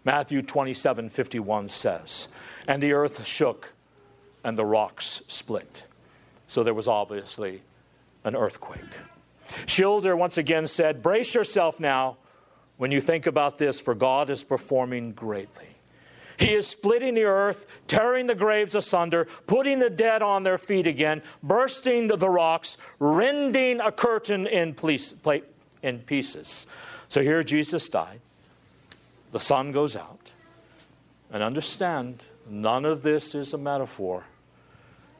Matthew 0.03 0.43
27 0.43 1.09
51 1.09 1.67
says, 1.69 2.27
And 2.67 2.81
the 2.81 2.93
earth 2.93 3.25
shook 3.25 3.73
and 4.43 4.55
the 4.55 4.65
rocks 4.65 5.23
split. 5.27 5.83
So 6.47 6.63
there 6.63 6.75
was 6.75 6.87
obviously 6.87 7.63
an 8.23 8.35
earthquake. 8.35 8.81
Schilder 9.65 10.15
once 10.15 10.37
again 10.37 10.67
said, 10.67 11.01
Brace 11.01 11.33
yourself 11.33 11.79
now 11.79 12.17
when 12.77 12.91
you 12.91 13.01
think 13.01 13.25
about 13.25 13.57
this, 13.57 13.79
for 13.79 13.95
God 13.95 14.29
is 14.29 14.43
performing 14.43 15.11
greatly. 15.11 15.67
He 16.37 16.53
is 16.53 16.67
splitting 16.67 17.13
the 17.13 17.23
earth, 17.23 17.65
tearing 17.87 18.27
the 18.27 18.35
graves 18.35 18.75
asunder, 18.75 19.27
putting 19.47 19.79
the 19.79 19.89
dead 19.89 20.21
on 20.21 20.43
their 20.43 20.57
feet 20.57 20.85
again, 20.85 21.21
bursting 21.41 22.07
the 22.07 22.29
rocks, 22.29 22.77
rending 22.99 23.79
a 23.79 23.91
curtain 23.91 24.45
in, 24.47 24.75
in 25.81 25.99
pieces. 25.99 26.67
So 27.07 27.21
here 27.21 27.43
Jesus 27.43 27.87
died. 27.87 28.19
The 29.31 29.39
sun 29.39 29.71
goes 29.71 29.95
out. 29.95 30.19
And 31.31 31.41
understand, 31.41 32.25
none 32.49 32.85
of 32.85 33.01
this 33.01 33.35
is 33.35 33.53
a 33.53 33.57
metaphor. 33.57 34.23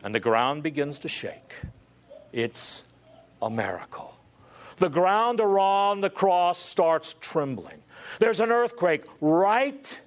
And 0.04 0.14
the 0.14 0.20
ground 0.20 0.64
begins 0.64 1.00
to 1.00 1.08
shake. 1.08 1.56
It's 2.32 2.84
a 3.42 3.50
miracle. 3.50 4.15
The 4.78 4.90
ground 4.90 5.40
around 5.40 6.02
the 6.02 6.10
cross 6.10 6.60
starts 6.60 7.16
trembling. 7.22 7.82
There's 8.20 8.40
an 8.40 8.52
earthquake 8.52 9.04
right, 9.22 10.00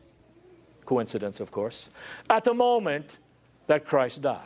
coincidence, 0.84 1.40
of 1.40 1.50
course, 1.50 1.88
at 2.28 2.44
the 2.44 2.54
moment 2.54 3.18
that 3.66 3.86
Christ 3.86 4.22
died. 4.22 4.42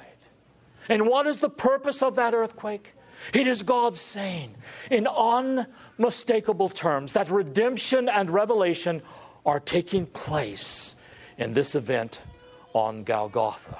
And 0.88 1.06
what 1.06 1.26
is 1.26 1.38
the 1.38 1.50
purpose 1.50 2.02
of 2.02 2.16
that 2.16 2.34
earthquake? 2.34 2.94
It 3.32 3.46
is 3.46 3.62
God 3.62 3.96
saying, 3.96 4.54
in 4.90 5.06
unmistakable 5.06 6.68
terms, 6.68 7.12
that 7.12 7.30
redemption 7.30 8.08
and 8.08 8.28
revelation 8.30 9.02
are 9.46 9.60
taking 9.60 10.06
place 10.06 10.96
in 11.38 11.52
this 11.52 11.74
event 11.74 12.20
on 12.72 13.04
Golgotha. 13.04 13.78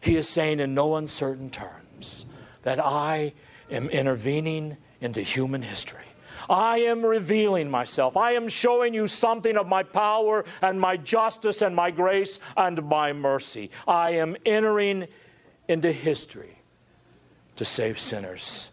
He 0.00 0.16
is 0.16 0.28
saying 0.28 0.60
in 0.60 0.74
no 0.74 0.96
uncertain 0.96 1.50
terms 1.50 2.24
that 2.62 2.80
I 2.80 3.32
am 3.70 3.88
intervening 3.90 4.76
into 5.00 5.22
human 5.22 5.62
history. 5.62 6.04
I 6.48 6.78
am 6.78 7.04
revealing 7.04 7.70
myself. 7.70 8.16
I 8.16 8.32
am 8.32 8.48
showing 8.48 8.92
you 8.92 9.06
something 9.06 9.56
of 9.56 9.68
my 9.68 9.82
power 9.82 10.44
and 10.62 10.80
my 10.80 10.96
justice 10.96 11.62
and 11.62 11.76
my 11.76 11.90
grace 11.90 12.40
and 12.56 12.82
my 12.84 13.12
mercy. 13.12 13.70
I 13.86 14.12
am 14.12 14.36
entering 14.44 15.06
into 15.68 15.92
history 15.92 16.56
to 17.56 17.64
save 17.64 18.00
sinners 18.00 18.70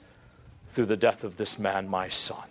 through 0.70 0.88
the 0.88 0.98
death 0.98 1.24
of 1.24 1.38
this 1.38 1.60
man, 1.60 1.88
my 1.88 2.10
son. 2.10 2.48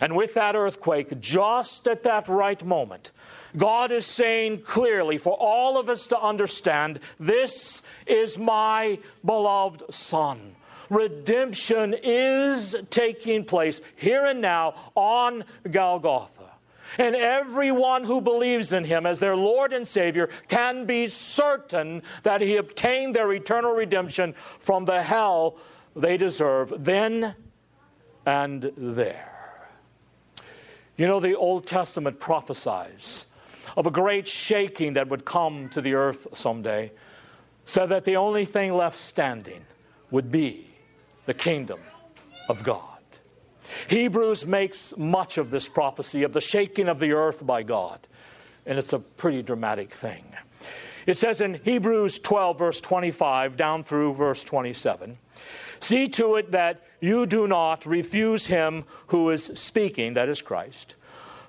And 0.00 0.16
with 0.16 0.34
that 0.34 0.56
earthquake, 0.56 1.20
just 1.20 1.86
at 1.86 2.02
that 2.02 2.26
right 2.26 2.62
moment, 2.64 3.12
God 3.56 3.92
is 3.92 4.06
saying 4.06 4.62
clearly 4.62 5.18
for 5.18 5.34
all 5.34 5.78
of 5.78 5.88
us 5.88 6.08
to 6.08 6.18
understand 6.18 6.98
this 7.20 7.82
is 8.06 8.38
my 8.38 8.98
beloved 9.24 9.82
Son. 9.94 10.56
Redemption 10.92 11.94
is 12.02 12.76
taking 12.90 13.46
place 13.46 13.80
here 13.96 14.26
and 14.26 14.42
now 14.42 14.74
on 14.94 15.42
Golgotha. 15.70 16.50
And 16.98 17.16
everyone 17.16 18.04
who 18.04 18.20
believes 18.20 18.74
in 18.74 18.84
him 18.84 19.06
as 19.06 19.18
their 19.18 19.34
Lord 19.34 19.72
and 19.72 19.88
Savior 19.88 20.28
can 20.48 20.84
be 20.84 21.08
certain 21.08 22.02
that 22.24 22.42
he 22.42 22.56
obtained 22.56 23.14
their 23.14 23.32
eternal 23.32 23.72
redemption 23.72 24.34
from 24.58 24.84
the 24.84 25.02
hell 25.02 25.56
they 25.96 26.18
deserve 26.18 26.84
then 26.84 27.34
and 28.26 28.70
there. 28.76 29.70
You 30.98 31.06
know, 31.06 31.20
the 31.20 31.34
Old 31.34 31.66
Testament 31.66 32.20
prophesies 32.20 33.24
of 33.78 33.86
a 33.86 33.90
great 33.90 34.28
shaking 34.28 34.92
that 34.92 35.08
would 35.08 35.24
come 35.24 35.70
to 35.70 35.80
the 35.80 35.94
earth 35.94 36.26
someday, 36.34 36.92
so 37.64 37.86
that 37.86 38.04
the 38.04 38.16
only 38.16 38.44
thing 38.44 38.74
left 38.74 38.98
standing 38.98 39.64
would 40.10 40.30
be 40.30 40.71
the 41.26 41.34
kingdom 41.34 41.80
of 42.48 42.62
God. 42.64 42.88
Hebrews 43.88 44.46
makes 44.46 44.94
much 44.96 45.38
of 45.38 45.50
this 45.50 45.68
prophecy 45.68 46.22
of 46.22 46.32
the 46.32 46.40
shaking 46.40 46.88
of 46.88 46.98
the 46.98 47.12
earth 47.12 47.44
by 47.44 47.62
God, 47.62 48.06
and 48.66 48.78
it's 48.78 48.92
a 48.92 48.98
pretty 48.98 49.42
dramatic 49.42 49.92
thing. 49.92 50.24
It 51.06 51.16
says 51.16 51.40
in 51.40 51.54
Hebrews 51.64 52.20
12, 52.20 52.58
verse 52.58 52.80
25, 52.80 53.56
down 53.56 53.82
through 53.82 54.14
verse 54.14 54.44
27 54.44 55.18
See 55.80 56.06
to 56.06 56.36
it 56.36 56.52
that 56.52 56.80
you 57.00 57.26
do 57.26 57.48
not 57.48 57.84
refuse 57.86 58.46
him 58.46 58.84
who 59.08 59.30
is 59.30 59.50
speaking, 59.54 60.14
that 60.14 60.28
is 60.28 60.40
Christ. 60.40 60.94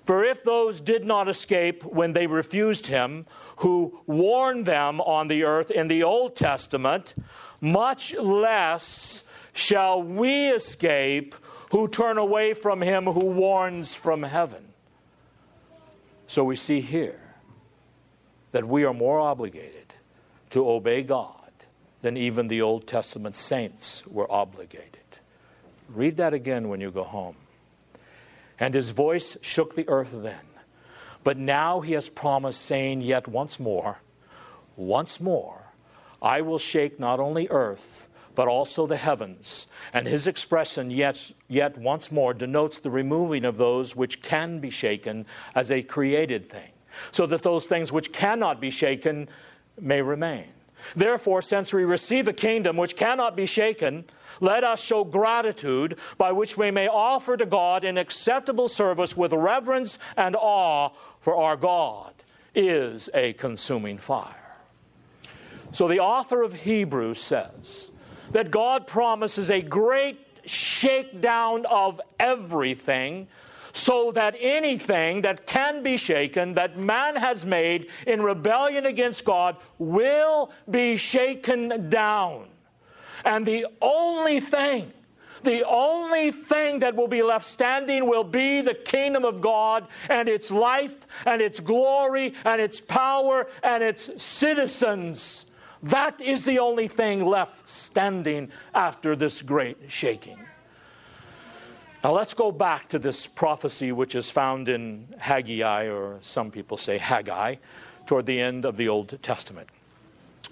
For 0.06 0.25
if 0.25 0.44
those 0.44 0.80
did 0.80 1.06
not 1.06 1.27
escape 1.27 1.84
when 1.84 2.13
they 2.13 2.25
refused 2.25 2.88
him, 2.88 3.27
who 3.58 4.01
warned 4.08 4.65
them 4.65 5.00
on 5.01 5.27
the 5.27 5.44
earth 5.44 5.70
in 5.70 5.88
the 5.88 6.01
Old 6.01 6.36
Testament, 6.36 7.13
much 7.62 8.15
less 8.15 9.24
shall 9.53 10.01
we 10.01 10.50
escape 10.50 11.36
who 11.72 11.88
turn 11.88 12.19
away 12.19 12.53
from 12.53 12.81
him 12.81 13.05
who 13.05 13.25
warns 13.25 13.95
from 13.95 14.22
heaven. 14.22 14.63
So 16.27 16.43
we 16.43 16.55
see 16.55 16.81
here 16.81 17.19
that 18.51 18.67
we 18.67 18.86
are 18.86 18.93
more 18.93 19.19
obligated 19.19 19.95
to 20.51 20.69
obey 20.69 21.01
God 21.01 21.51
than 22.03 22.15
even 22.15 22.48
the 22.48 22.62
Old 22.62 22.86
Testament 22.86 23.36
saints 23.36 24.05
were 24.05 24.31
obligated. 24.31 25.00
Read 25.89 26.17
that 26.17 26.33
again 26.33 26.69
when 26.69 26.79
you 26.79 26.91
go 26.91 27.03
home. 27.03 27.36
And 28.60 28.74
his 28.74 28.91
voice 28.91 29.36
shook 29.41 29.74
the 29.74 29.89
earth 29.89 30.12
then. 30.13 30.45
But 31.24 31.38
now 31.38 31.81
he 31.81 31.93
has 31.93 32.07
promised, 32.07 32.62
saying, 32.62 33.01
Yet 33.01 33.27
once 33.27 33.60
more, 33.60 33.98
once 34.75 35.19
more, 35.19 35.62
I 36.22 36.41
will 36.41 36.60
shake 36.60 37.00
not 37.00 37.19
only 37.19 37.48
earth, 37.50 38.07
but 38.36 38.48
also 38.48 38.88
the 38.88 38.98
heavens. 38.98 39.68
And 39.94 40.08
his 40.08 40.28
expression, 40.28 40.92
yet, 40.92 41.32
yet 41.48 41.78
once 41.78 42.12
more, 42.12 42.34
denotes 42.34 42.80
the 42.80 42.90
removing 42.90 43.46
of 43.46 43.58
those 43.58 43.96
which 43.96 44.22
can 44.22 44.60
be 44.60 44.70
shaken 44.70 45.25
as 45.56 45.72
a 45.72 45.82
created 45.82 46.50
thing, 46.50 46.72
so 47.12 47.25
that 47.28 47.44
those 47.44 47.66
things 47.66 47.92
which 47.92 48.12
cannot 48.12 48.60
be 48.60 48.70
shaken 48.70 49.30
may 49.80 50.02
remain. 50.02 50.48
Therefore, 50.96 51.42
since 51.42 51.74
we 51.74 51.86
receive 51.86 52.28
a 52.28 52.34
kingdom 52.34 52.78
which 52.78 52.96
cannot 52.96 53.36
be 53.36 53.46
shaken, 53.46 54.06
let 54.42 54.63
us 54.63 54.82
show 54.82 55.04
gratitude 55.04 55.98
by 56.18 56.32
which 56.32 56.58
we 56.58 56.72
may 56.72 56.88
offer 56.88 57.38
to 57.38 57.46
God 57.46 57.84
an 57.84 57.98
acceptable 57.98 58.68
service 58.68 59.15
with 59.15 59.32
reverence 59.32 59.98
and 60.17 60.36
awe, 60.36 60.89
for 61.22 61.36
our 61.36 61.56
God 61.56 62.13
is 62.54 63.10
a 63.13 63.34
consuming 63.34 63.98
fire. 63.98 64.58
So 65.72 65.88
the 65.88 66.00
author 66.00 66.43
of 66.43 66.54
Hebrews 66.54 67.19
says 67.19 67.89
that 68.34 68.52
God 68.52 68.86
promises 68.86 69.50
a 69.50 69.62
great 69.62 70.19
shakedown 70.46 71.65
of 71.67 72.02
everything 72.19 73.28
so 73.74 74.12
that 74.12 74.36
anything 74.39 75.22
that 75.22 75.48
can 75.48 75.82
be 75.82 75.98
shaken, 75.98 76.54
that 76.54 76.78
man 76.78 77.15
has 77.15 77.46
made 77.46 77.88
in 78.06 78.22
rebellion 78.22 78.86
against 78.86 79.26
God, 79.26 79.58
will 79.80 80.52
be 80.69 80.96
shaken 80.98 81.89
down. 81.89 82.48
And 83.26 83.46
the 83.46 83.65
only 83.82 84.39
thing, 84.39 84.91
the 85.41 85.65
only 85.67 86.32
thing 86.32 86.80
that 86.80 86.96
will 86.96 87.08
be 87.08 87.24
left 87.24 87.46
standing 87.46 88.08
will 88.08 88.24
be 88.24 88.62
the 88.62 88.76
kingdom 88.76 89.26
of 89.26 89.41
God 89.41 89.88
and 90.10 90.30
its 90.30 90.52
life 90.52 90.98
and 91.26 91.41
its 91.41 91.60
glory 91.60 92.36
and 92.46 92.62
its 92.62 92.80
power 92.80 93.48
and 93.63 93.82
its 93.82 94.10
citizens. 94.22 95.48
That 95.84 96.22
is 96.22 96.43
the 96.43 96.60
only 96.60 96.88
thing 96.88 97.26
left 97.26 97.67
standing 97.67 98.50
after 98.74 99.15
this 99.17 99.41
great 99.41 99.78
shaking. 99.89 100.38
Now 102.04 102.13
let's 102.13 102.34
go 102.34 102.52
back 102.52 102.88
to 102.89 103.00
this 103.00 103.28
prophecy 103.28 103.91
which 103.91 104.15
is 104.15 104.30
found 104.30 104.69
in 104.69 105.08
Haggai, 105.17 105.88
or 105.88 106.19
some 106.22 106.52
people 106.52 106.78
say 106.78 106.98
Haggai, 106.98 107.56
toward 108.06 108.26
the 108.26 108.39
end 108.39 108.65
of 108.65 108.78
the 108.78 108.88
Old 108.88 109.17
Testament. 109.22 109.69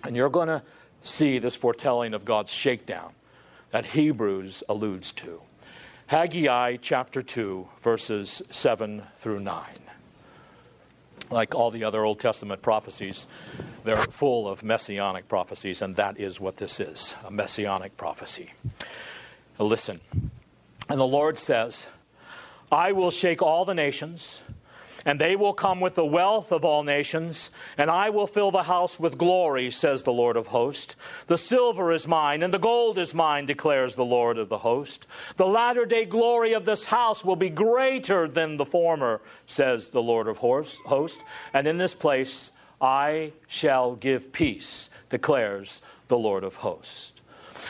And 0.03 0.15
you're 0.15 0.29
going 0.29 0.47
to 0.47 0.61
see 1.01 1.39
this 1.39 1.55
foretelling 1.55 2.13
of 2.13 2.25
God's 2.25 2.51
shakedown 2.51 3.13
that 3.71 3.85
Hebrews 3.85 4.63
alludes 4.67 5.13
to. 5.13 5.41
Haggai 6.07 6.77
chapter 6.81 7.21
2, 7.21 7.67
verses 7.81 8.41
7 8.49 9.01
through 9.17 9.39
9. 9.39 9.63
Like 11.31 11.55
all 11.55 11.71
the 11.71 11.83
other 11.83 12.03
Old 12.03 12.19
Testament 12.19 12.61
prophecies, 12.61 13.25
they're 13.83 14.03
full 14.03 14.47
of 14.47 14.63
messianic 14.63 15.27
prophecies, 15.27 15.81
and 15.81 15.95
that 15.95 16.19
is 16.19 16.39
what 16.39 16.57
this 16.57 16.79
is 16.79 17.15
a 17.25 17.31
messianic 17.31 17.97
prophecy. 17.97 18.51
Listen. 19.57 20.01
And 20.89 20.99
the 20.99 21.07
Lord 21.07 21.37
says, 21.37 21.87
I 22.71 22.91
will 22.91 23.11
shake 23.11 23.41
all 23.41 23.63
the 23.65 23.73
nations 23.73 24.41
and 25.05 25.19
they 25.19 25.35
will 25.35 25.53
come 25.53 25.79
with 25.79 25.95
the 25.95 26.05
wealth 26.05 26.51
of 26.51 26.65
all 26.65 26.83
nations, 26.83 27.51
and 27.77 27.89
I 27.89 28.09
will 28.09 28.27
fill 28.27 28.51
the 28.51 28.63
house 28.63 28.99
with 28.99 29.17
glory, 29.17 29.71
says 29.71 30.03
the 30.03 30.13
Lord 30.13 30.37
of 30.37 30.47
hosts. 30.47 30.95
The 31.27 31.37
silver 31.37 31.91
is 31.91 32.07
mine, 32.07 32.43
and 32.43 32.53
the 32.53 32.59
gold 32.59 32.97
is 32.97 33.13
mine, 33.13 33.45
declares 33.45 33.95
the 33.95 34.05
Lord 34.05 34.37
of 34.37 34.49
the 34.49 34.57
host. 34.57 35.07
The 35.37 35.47
latter 35.47 35.85
day 35.85 36.05
glory 36.05 36.53
of 36.53 36.65
this 36.65 36.85
house 36.85 37.25
will 37.25 37.35
be 37.35 37.49
greater 37.49 38.27
than 38.27 38.57
the 38.57 38.65
former, 38.65 39.21
says 39.47 39.89
the 39.89 40.01
Lord 40.01 40.27
of 40.27 40.37
hosts. 40.37 41.23
And 41.53 41.67
in 41.67 41.77
this 41.77 41.93
place 41.93 42.51
I 42.79 43.33
shall 43.47 43.95
give 43.95 44.31
peace, 44.31 44.89
declares 45.09 45.81
the 46.07 46.17
Lord 46.17 46.43
of 46.43 46.55
hosts. 46.55 47.13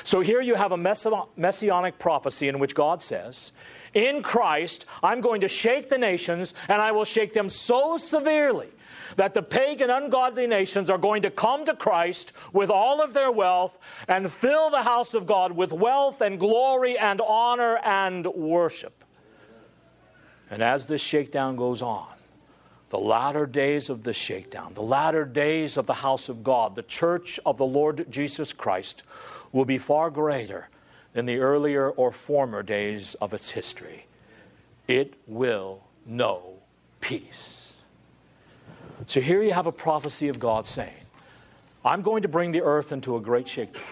So 0.04 0.22
here 0.22 0.41
you 0.41 0.56
have 0.56 0.72
a 0.72 1.26
messianic 1.36 2.00
prophecy 2.00 2.48
in 2.48 2.60
which 2.60 2.74
God 2.74 3.04
says, 3.04 3.52
in 3.93 4.23
Christ, 4.23 4.86
I'm 5.04 5.21
going 5.21 5.41
to 5.41 5.47
shake 5.47 5.89
the 5.89 5.97
nations, 5.97 6.54
and 6.67 6.82
I 6.82 6.91
will 6.91 7.06
shake 7.06 7.34
them 7.34 7.49
so 7.49 7.97
severely 7.97 8.69
that 9.17 9.34
the 9.34 9.43
pagan, 9.43 9.89
ungodly 9.89 10.47
nations 10.47 10.89
are 10.89 10.97
going 10.97 11.21
to 11.23 11.32
come 11.32 11.65
to 11.65 11.75
Christ 11.75 12.34
with 12.54 12.69
all 12.69 13.01
of 13.01 13.13
their 13.13 13.32
wealth 13.32 13.77
and 14.08 14.32
fill 14.32 14.69
the 14.69 14.84
house 14.84 15.13
of 15.13 15.25
God 15.25 15.51
with 15.51 15.71
wealth 15.71 16.21
and 16.21 16.39
glory 16.39 16.97
and 16.97 17.21
honor 17.21 17.77
and 17.77 18.25
worship. 18.27 19.04
And 20.49 20.62
as 20.62 20.86
this 20.86 21.01
shakedown 21.01 21.56
goes 21.56 21.82
on, 21.82 22.08
the 22.89 22.99
latter 22.99 23.45
days 23.45 23.89
of 23.89 24.04
the 24.04 24.13
shakedown, 24.13 24.73
the 24.73 24.82
latter 24.82 25.23
days 25.23 25.77
of 25.77 25.86
the 25.86 25.93
house 25.93 26.27
of 26.27 26.43
God, 26.43 26.75
the 26.75 26.84
church 26.84 27.39
of 27.45 27.58
the 27.58 27.65
Lord 27.65 28.06
Jesus 28.10 28.51
Christ, 28.51 29.04
will 29.54 29.63
be 29.63 29.77
far 29.77 30.10
greater 30.10 30.67
than 31.13 31.26
the 31.26 31.39
earlier 31.39 31.89
or 31.89 32.12
former 32.12 32.63
days 32.63 33.15
of 33.15 33.34
its 33.34 33.50
history. 33.50 34.06
It 34.88 35.13
will 35.28 35.84
know 36.06 36.54
peace. 37.00 37.74
So 39.08 39.19
here 39.19 39.41
you 39.41 39.54
have 39.54 39.67
a 39.67 39.71
prophecy 39.71 40.28
of 40.28 40.39
God 40.39 40.65
saying, 40.65 40.93
I'm 41.84 42.02
going 42.02 42.21
to 42.21 42.28
bring 42.28 42.52
the 42.52 42.62
earth 42.62 42.91
into 42.91 43.15
a 43.15 43.19
great 43.19 43.47
shakedown. 43.47 43.84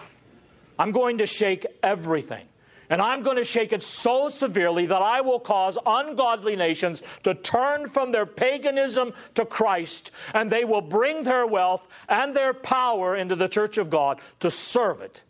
I'm 0.78 0.92
going 0.92 1.18
to 1.18 1.26
shake 1.26 1.66
everything. 1.82 2.46
And 2.88 3.00
I'm 3.00 3.22
going 3.22 3.36
to 3.36 3.44
shake 3.44 3.72
it 3.72 3.84
so 3.84 4.28
severely 4.28 4.86
that 4.86 5.00
I 5.00 5.20
will 5.20 5.38
cause 5.38 5.78
ungodly 5.86 6.56
nations 6.56 7.04
to 7.22 7.34
turn 7.34 7.88
from 7.88 8.10
their 8.10 8.26
paganism 8.26 9.12
to 9.36 9.44
Christ, 9.44 10.10
and 10.34 10.50
they 10.50 10.64
will 10.64 10.80
bring 10.80 11.22
their 11.22 11.46
wealth 11.46 11.86
and 12.08 12.34
their 12.34 12.52
power 12.52 13.14
into 13.14 13.36
the 13.36 13.48
church 13.48 13.78
of 13.78 13.90
God 13.90 14.20
to 14.40 14.50
serve 14.50 15.02
it 15.02 15.22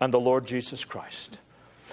and 0.00 0.12
the 0.12 0.20
Lord 0.20 0.46
Jesus 0.46 0.84
Christ. 0.84 1.38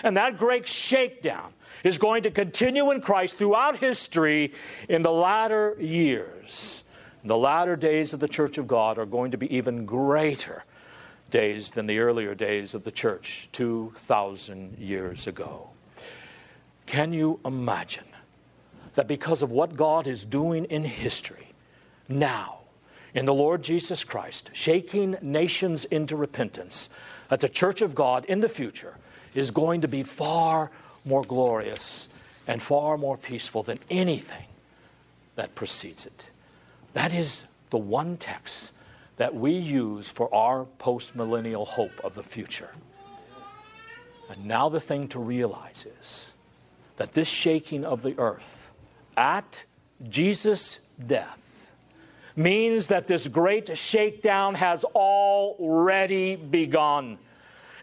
And 0.04 0.18
that 0.18 0.38
great 0.38 0.68
shakedown 0.68 1.54
is 1.84 1.98
going 1.98 2.24
to 2.24 2.32
continue 2.32 2.92
in 2.92 3.02
Christ 3.02 3.38
throughout 3.38 3.78
history 3.78 4.54
in 4.90 5.02
the 5.02 5.12
latter 5.12 5.76
years. 5.80 6.84
The 7.24 7.38
latter 7.38 7.76
days 7.76 8.14
of 8.14 8.20
the 8.20 8.28
church 8.28 8.58
of 8.58 8.68
God 8.68 8.98
are 8.98 9.06
going 9.06 9.32
to 9.32 9.38
be 9.38 9.56
even 9.56 9.86
greater 9.86 10.64
days 11.32 11.72
than 11.72 11.88
the 11.88 12.00
earlier 12.00 12.36
days 12.36 12.74
of 12.74 12.84
the 12.84 12.92
church 12.92 13.50
2,000 13.54 14.78
years 14.78 15.28
ago. 15.28 15.70
Can 16.86 17.14
you 17.14 17.40
imagine 17.44 18.06
that 18.94 19.08
because 19.08 19.42
of 19.42 19.52
what 19.52 19.76
God 19.76 20.08
is 20.08 20.24
doing 20.24 20.66
in 20.66 20.84
history 20.84 21.48
now, 22.08 22.60
in 23.14 23.26
the 23.26 23.34
Lord 23.34 23.64
Jesus 23.64 24.04
Christ, 24.04 24.52
shaking 24.54 25.18
nations 25.22 25.86
into 25.86 26.16
repentance, 26.16 26.90
that 27.30 27.40
the 27.40 27.50
church 27.50 27.82
of 27.82 27.96
God 27.96 28.26
in 28.26 28.42
the 28.42 28.50
future 28.50 28.96
is 29.34 29.52
going 29.52 29.82
to 29.82 29.88
be 29.88 30.04
far 30.04 30.72
more 31.04 31.24
glorious 31.24 32.08
and 32.48 32.62
far 32.62 32.98
more 32.98 33.18
peaceful 33.18 33.64
than 33.64 33.80
anything 33.90 34.46
that 35.36 35.56
precedes 35.56 36.06
it. 36.06 36.30
That 36.94 37.14
is 37.14 37.44
the 37.70 37.78
one 37.78 38.18
text 38.18 38.72
that 39.18 39.34
we 39.36 39.52
use 39.52 40.08
for 40.10 40.34
our 40.34 40.66
postmillennial 40.80 41.68
hope 41.68 42.04
of 42.04 42.16
the 42.16 42.24
future. 42.24 42.70
And 44.30 44.46
now 44.46 44.70
the 44.70 44.80
thing 44.80 45.08
to 45.10 45.20
realize 45.20 45.86
is 46.00 46.34
that 46.98 47.14
this 47.14 47.28
shaking 47.28 47.86
of 47.86 48.02
the 48.02 48.18
earth 48.18 48.72
at 49.16 49.64
Jesus' 50.10 50.80
death 51.06 51.40
means 52.36 52.88
that 52.88 53.08
this 53.08 53.28
great 53.28 53.78
shakedown 53.78 54.56
has 54.56 54.84
already 54.84 56.36
begun. 56.36 57.18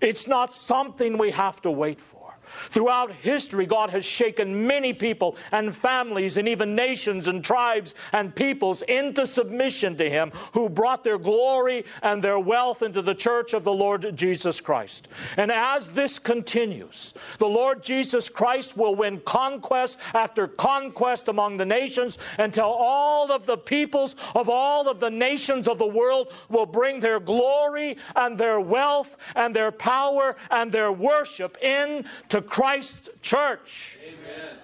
It's 0.00 0.26
not 0.26 0.52
something 0.52 1.16
we 1.16 1.30
have 1.30 1.62
to 1.62 1.70
wait 1.70 2.00
for. 2.00 2.31
Throughout 2.70 3.12
history, 3.12 3.66
God 3.66 3.90
has 3.90 4.04
shaken 4.04 4.66
many 4.66 4.92
people 4.92 5.36
and 5.52 5.74
families 5.74 6.36
and 6.36 6.48
even 6.48 6.74
nations 6.74 7.28
and 7.28 7.44
tribes 7.44 7.94
and 8.12 8.34
peoples 8.34 8.82
into 8.82 9.26
submission 9.26 9.96
to 9.96 10.08
Him 10.08 10.32
who 10.52 10.68
brought 10.68 11.04
their 11.04 11.18
glory 11.18 11.84
and 12.02 12.22
their 12.22 12.38
wealth 12.38 12.82
into 12.82 13.02
the 13.02 13.14
church 13.14 13.52
of 13.52 13.64
the 13.64 13.72
Lord 13.72 14.14
Jesus 14.16 14.60
Christ. 14.60 15.08
And 15.36 15.50
as 15.50 15.88
this 15.88 16.18
continues, 16.18 17.14
the 17.38 17.48
Lord 17.48 17.82
Jesus 17.82 18.28
Christ 18.28 18.76
will 18.76 18.94
win 18.94 19.20
conquest 19.20 19.98
after 20.14 20.46
conquest 20.46 21.28
among 21.28 21.56
the 21.56 21.66
nations 21.66 22.18
until 22.38 22.66
all 22.66 23.32
of 23.32 23.46
the 23.46 23.56
peoples 23.56 24.16
of 24.34 24.48
all 24.48 24.88
of 24.88 25.00
the 25.00 25.10
nations 25.10 25.68
of 25.68 25.78
the 25.78 25.86
world 25.86 26.32
will 26.48 26.66
bring 26.66 27.00
their 27.00 27.20
glory 27.20 27.96
and 28.16 28.36
their 28.36 28.60
wealth 28.60 29.16
and 29.36 29.54
their 29.54 29.72
power 29.72 30.36
and 30.50 30.70
their 30.70 30.92
worship 30.92 31.56
in 31.62 32.04
to 32.28 32.41
Christ 32.42 33.10
church. 33.22 33.98
Amen. 34.06 34.56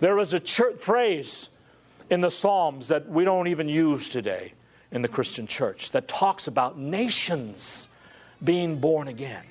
There 0.00 0.18
is 0.18 0.34
a 0.34 0.40
church 0.40 0.78
phrase 0.78 1.48
in 2.10 2.20
the 2.20 2.30
Psalms 2.30 2.88
that 2.88 3.08
we 3.08 3.24
don't 3.24 3.48
even 3.48 3.68
use 3.68 4.08
today 4.08 4.52
in 4.90 5.02
the 5.02 5.08
Christian 5.08 5.46
church 5.46 5.90
that 5.92 6.08
talks 6.08 6.46
about 6.46 6.78
nations 6.78 7.88
being 8.42 8.78
born 8.78 9.08
again. 9.08 9.44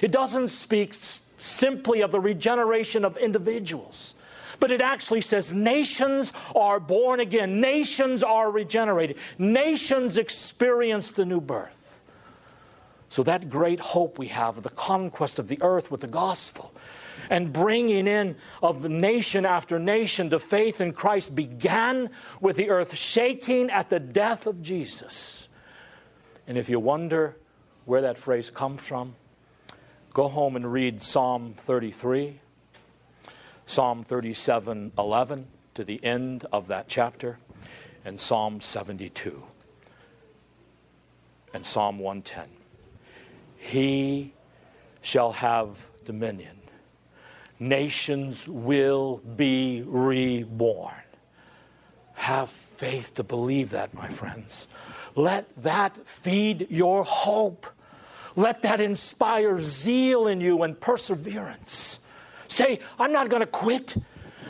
It 0.00 0.12
doesn't 0.12 0.48
speak 0.48 0.94
simply 1.38 2.02
of 2.02 2.12
the 2.12 2.20
regeneration 2.20 3.04
of 3.04 3.16
individuals, 3.16 4.14
but 4.60 4.70
it 4.70 4.80
actually 4.80 5.20
says 5.20 5.54
nations 5.54 6.32
are 6.54 6.80
born 6.80 7.20
again, 7.20 7.60
nations 7.60 8.22
are 8.22 8.50
regenerated, 8.50 9.16
nations 9.38 10.18
experience 10.18 11.10
the 11.10 11.24
new 11.24 11.40
birth. 11.40 11.87
So, 13.10 13.22
that 13.22 13.48
great 13.48 13.80
hope 13.80 14.18
we 14.18 14.28
have 14.28 14.58
of 14.58 14.62
the 14.62 14.70
conquest 14.70 15.38
of 15.38 15.48
the 15.48 15.58
earth 15.62 15.90
with 15.90 16.02
the 16.02 16.06
gospel 16.06 16.72
and 17.30 17.52
bringing 17.52 18.06
in 18.06 18.36
of 18.62 18.84
nation 18.84 19.44
after 19.44 19.78
nation 19.78 20.30
to 20.30 20.38
faith 20.38 20.80
in 20.80 20.92
Christ 20.92 21.34
began 21.34 22.10
with 22.40 22.56
the 22.56 22.70
earth 22.70 22.96
shaking 22.96 23.70
at 23.70 23.90
the 23.90 24.00
death 24.00 24.46
of 24.46 24.62
Jesus. 24.62 25.48
And 26.46 26.56
if 26.56 26.68
you 26.68 26.80
wonder 26.80 27.36
where 27.84 28.02
that 28.02 28.18
phrase 28.18 28.50
comes 28.50 28.82
from, 28.82 29.14
go 30.12 30.28
home 30.28 30.56
and 30.56 30.70
read 30.70 31.02
Psalm 31.02 31.54
33, 31.58 32.40
Psalm 33.66 34.02
37 34.02 34.92
11 34.98 35.46
to 35.74 35.84
the 35.84 36.02
end 36.04 36.46
of 36.52 36.68
that 36.68 36.88
chapter, 36.88 37.38
and 38.04 38.20
Psalm 38.20 38.60
72, 38.60 39.42
and 41.54 41.64
Psalm 41.64 41.98
110. 41.98 42.57
He 43.68 44.32
shall 45.02 45.30
have 45.32 45.90
dominion. 46.06 46.56
Nations 47.60 48.48
will 48.48 49.18
be 49.36 49.82
reborn. 49.86 50.94
Have 52.14 52.48
faith 52.48 53.12
to 53.14 53.22
believe 53.22 53.68
that, 53.70 53.92
my 53.92 54.08
friends. 54.08 54.68
Let 55.16 55.50
that 55.62 55.98
feed 56.06 56.68
your 56.70 57.04
hope. 57.04 57.66
Let 58.36 58.62
that 58.62 58.80
inspire 58.80 59.60
zeal 59.60 60.28
in 60.28 60.40
you 60.40 60.62
and 60.62 60.80
perseverance. 60.80 62.00
Say, 62.48 62.80
I'm 62.98 63.12
not 63.12 63.28
going 63.28 63.42
to 63.42 63.46
quit. 63.46 63.96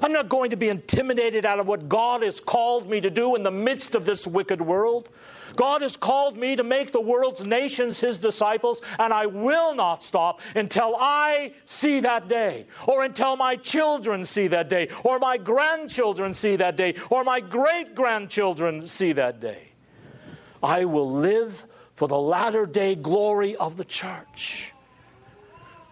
I'm 0.01 0.13
not 0.13 0.29
going 0.29 0.51
to 0.51 0.57
be 0.57 0.69
intimidated 0.69 1.45
out 1.45 1.59
of 1.59 1.67
what 1.67 1.89
God 1.89 2.23
has 2.23 2.39
called 2.39 2.89
me 2.89 3.01
to 3.01 3.11
do 3.11 3.35
in 3.35 3.43
the 3.43 3.51
midst 3.51 3.97
of 3.97 4.05
this 4.05 4.29
wicked 4.29 4.61
world. 4.61 5.09
God 5.57 5.83
has 5.83 5.97
called 5.97 6.37
me 6.37 6.57
to 6.57 6.65
make 6.65 6.93
the 6.93 7.01
world's 7.01 7.47
nations 7.47 7.99
his 8.01 8.19
disciples, 8.19 8.81
and 8.99 9.13
I 9.13 9.27
will 9.27 9.75
not 9.75 10.03
stop 10.03 10.41
until 10.55 10.97
I 10.99 11.53
see 11.65 12.01
that 12.01 12.29
day, 12.29 12.67
or 12.87 13.05
until 13.05 13.37
my 13.37 13.57
children 13.57 14.25
see 14.25 14.49
that 14.49 14.69
day, 14.69 14.89
or 15.05 15.19
my 15.19 15.37
grandchildren 15.37 16.35
see 16.35 16.57
that 16.57 16.77
day, 16.77 16.95
or 17.11 17.25
my 17.25 17.41
great 17.41 17.95
grandchildren 17.95 18.87
see 18.87 19.13
that 19.13 19.41
day. 19.41 19.69
I 20.63 20.85
will 20.85 21.11
live 21.11 21.67
for 21.95 22.09
the 22.09 22.19
latter 22.19 22.67
day 22.67 22.95
glory 22.95 23.57
of 23.57 23.77
the 23.77 23.85
church. 23.85 24.73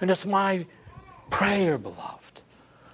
And 0.01 0.11
it's 0.11 0.27
my 0.27 0.67
prayer, 1.31 1.79
beloved, 1.79 2.43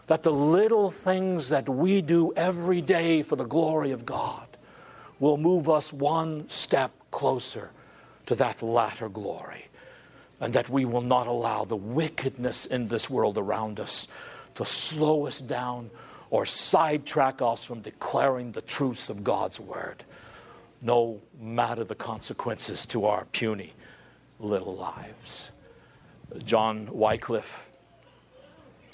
that 0.07 0.23
the 0.23 0.33
little 0.33 0.91
things 0.91 1.49
that 1.49 1.69
we 1.69 2.03
do 2.03 2.33
every 2.37 2.81
day 2.81 3.23
for 3.23 3.37
the 3.37 3.45
glory 3.45 3.91
of 3.93 4.07
God 4.07 4.52
will 5.23 5.37
move 5.37 5.71
us 5.71 5.93
one 5.93 6.45
step 6.51 6.91
closer 7.13 7.71
to 8.27 8.35
that 8.35 8.61
latter 8.61 9.09
glory. 9.09 9.65
And 10.41 10.53
that 10.55 10.69
we 10.69 10.85
will 10.85 11.01
not 11.01 11.29
allow 11.29 11.65
the 11.65 11.77
wickedness 11.77 12.67
in 12.67 12.89
this 12.89 13.09
world 13.09 13.39
around 13.39 13.79
us 13.79 14.09
to 14.57 14.65
slow 14.65 15.29
us 15.29 15.41
down 15.41 15.93
or 16.31 16.45
sidetrack 16.45 17.41
us 17.41 17.63
from 17.63 17.83
declaring 17.83 18.51
the 18.51 18.63
truths 18.63 19.11
of 19.11 19.23
God's 19.23 19.61
Word, 19.61 20.03
no 20.81 21.21
matter 21.41 21.85
the 21.85 21.95
consequences 21.95 22.85
to 22.87 23.05
our 23.05 23.25
puny 23.27 23.75
little 24.41 24.75
lives. 24.75 25.51
John 26.45 26.89
Wycliffe, 26.91 27.71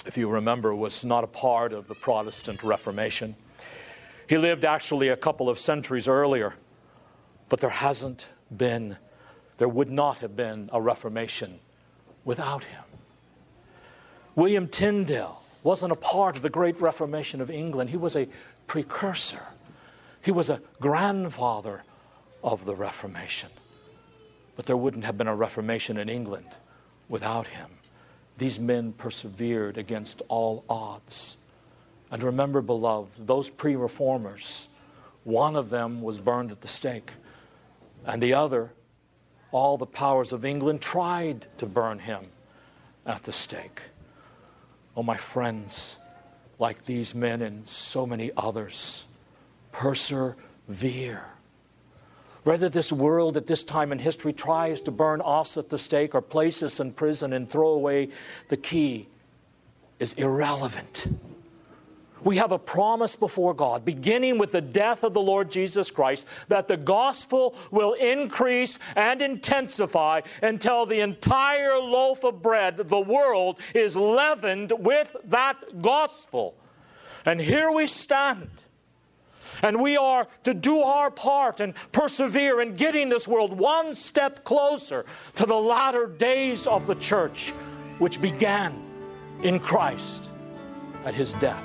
if 0.04 0.18
you 0.18 0.28
remember, 0.28 0.74
was 0.74 1.06
not 1.06 1.24
a 1.24 1.28
part 1.28 1.72
of 1.72 1.88
the 1.88 1.94
Protestant 1.94 2.62
Reformation. 2.62 3.34
He 4.28 4.36
lived 4.36 4.64
actually 4.64 5.08
a 5.08 5.16
couple 5.16 5.48
of 5.48 5.58
centuries 5.58 6.06
earlier, 6.06 6.54
but 7.48 7.60
there 7.60 7.70
hasn't 7.70 8.28
been, 8.54 8.98
there 9.56 9.68
would 9.68 9.90
not 9.90 10.18
have 10.18 10.36
been 10.36 10.68
a 10.70 10.80
Reformation 10.80 11.58
without 12.24 12.62
him. 12.62 12.82
William 14.36 14.68
Tyndale 14.68 15.42
wasn't 15.62 15.92
a 15.92 15.96
part 15.96 16.36
of 16.36 16.42
the 16.42 16.50
great 16.50 16.78
Reformation 16.80 17.40
of 17.40 17.50
England, 17.50 17.88
he 17.90 17.96
was 17.96 18.16
a 18.16 18.28
precursor, 18.66 19.46
he 20.20 20.30
was 20.30 20.50
a 20.50 20.60
grandfather 20.78 21.82
of 22.44 22.66
the 22.66 22.74
Reformation. 22.74 23.48
But 24.56 24.66
there 24.66 24.76
wouldn't 24.76 25.04
have 25.04 25.16
been 25.16 25.28
a 25.28 25.34
Reformation 25.34 25.96
in 25.96 26.10
England 26.10 26.48
without 27.08 27.46
him. 27.46 27.70
These 28.36 28.60
men 28.60 28.92
persevered 28.92 29.78
against 29.78 30.20
all 30.28 30.64
odds. 30.68 31.38
And 32.10 32.22
remember, 32.22 32.62
beloved, 32.62 33.26
those 33.26 33.50
pre 33.50 33.76
reformers, 33.76 34.68
one 35.24 35.56
of 35.56 35.70
them 35.70 36.00
was 36.02 36.20
burned 36.20 36.50
at 36.50 36.60
the 36.60 36.68
stake, 36.68 37.12
and 38.06 38.22
the 38.22 38.34
other, 38.34 38.70
all 39.52 39.76
the 39.76 39.86
powers 39.86 40.32
of 40.32 40.44
England 40.44 40.80
tried 40.80 41.46
to 41.58 41.66
burn 41.66 41.98
him 41.98 42.24
at 43.06 43.22
the 43.24 43.32
stake. 43.32 43.82
Oh, 44.96 45.02
my 45.02 45.16
friends, 45.16 45.96
like 46.58 46.84
these 46.84 47.14
men 47.14 47.42
and 47.42 47.68
so 47.68 48.06
many 48.06 48.30
others, 48.36 49.04
persevere. 49.72 51.24
Whether 52.44 52.68
this 52.68 52.92
world 52.92 53.36
at 53.36 53.46
this 53.46 53.62
time 53.62 53.92
in 53.92 53.98
history 53.98 54.32
tries 54.32 54.80
to 54.82 54.90
burn 54.90 55.20
us 55.24 55.56
at 55.56 55.68
the 55.68 55.78
stake 55.78 56.14
or 56.14 56.22
place 56.22 56.62
us 56.62 56.80
in 56.80 56.92
prison 56.92 57.34
and 57.34 57.48
throw 57.48 57.68
away 57.68 58.08
the 58.48 58.56
key 58.56 59.06
is 59.98 60.14
irrelevant. 60.14 61.06
We 62.24 62.36
have 62.36 62.52
a 62.52 62.58
promise 62.58 63.14
before 63.14 63.54
God, 63.54 63.84
beginning 63.84 64.38
with 64.38 64.52
the 64.52 64.60
death 64.60 65.04
of 65.04 65.14
the 65.14 65.20
Lord 65.20 65.50
Jesus 65.50 65.90
Christ, 65.90 66.26
that 66.48 66.66
the 66.66 66.76
gospel 66.76 67.54
will 67.70 67.92
increase 67.94 68.78
and 68.96 69.22
intensify 69.22 70.22
until 70.42 70.84
the 70.84 71.00
entire 71.00 71.78
loaf 71.78 72.24
of 72.24 72.42
bread, 72.42 72.76
the 72.76 73.00
world, 73.00 73.58
is 73.74 73.96
leavened 73.96 74.72
with 74.78 75.14
that 75.26 75.56
gospel. 75.80 76.54
And 77.24 77.40
here 77.40 77.70
we 77.70 77.86
stand. 77.86 78.50
And 79.62 79.80
we 79.80 79.96
are 79.96 80.26
to 80.44 80.54
do 80.54 80.82
our 80.82 81.10
part 81.10 81.60
and 81.60 81.74
persevere 81.90 82.60
in 82.60 82.74
getting 82.74 83.08
this 83.08 83.26
world 83.26 83.52
one 83.52 83.92
step 83.92 84.44
closer 84.44 85.04
to 85.36 85.46
the 85.46 85.54
latter 85.54 86.06
days 86.06 86.66
of 86.66 86.86
the 86.86 86.94
church, 86.96 87.50
which 87.98 88.20
began 88.20 88.74
in 89.42 89.58
Christ 89.58 90.30
at 91.04 91.14
his 91.14 91.32
death 91.34 91.64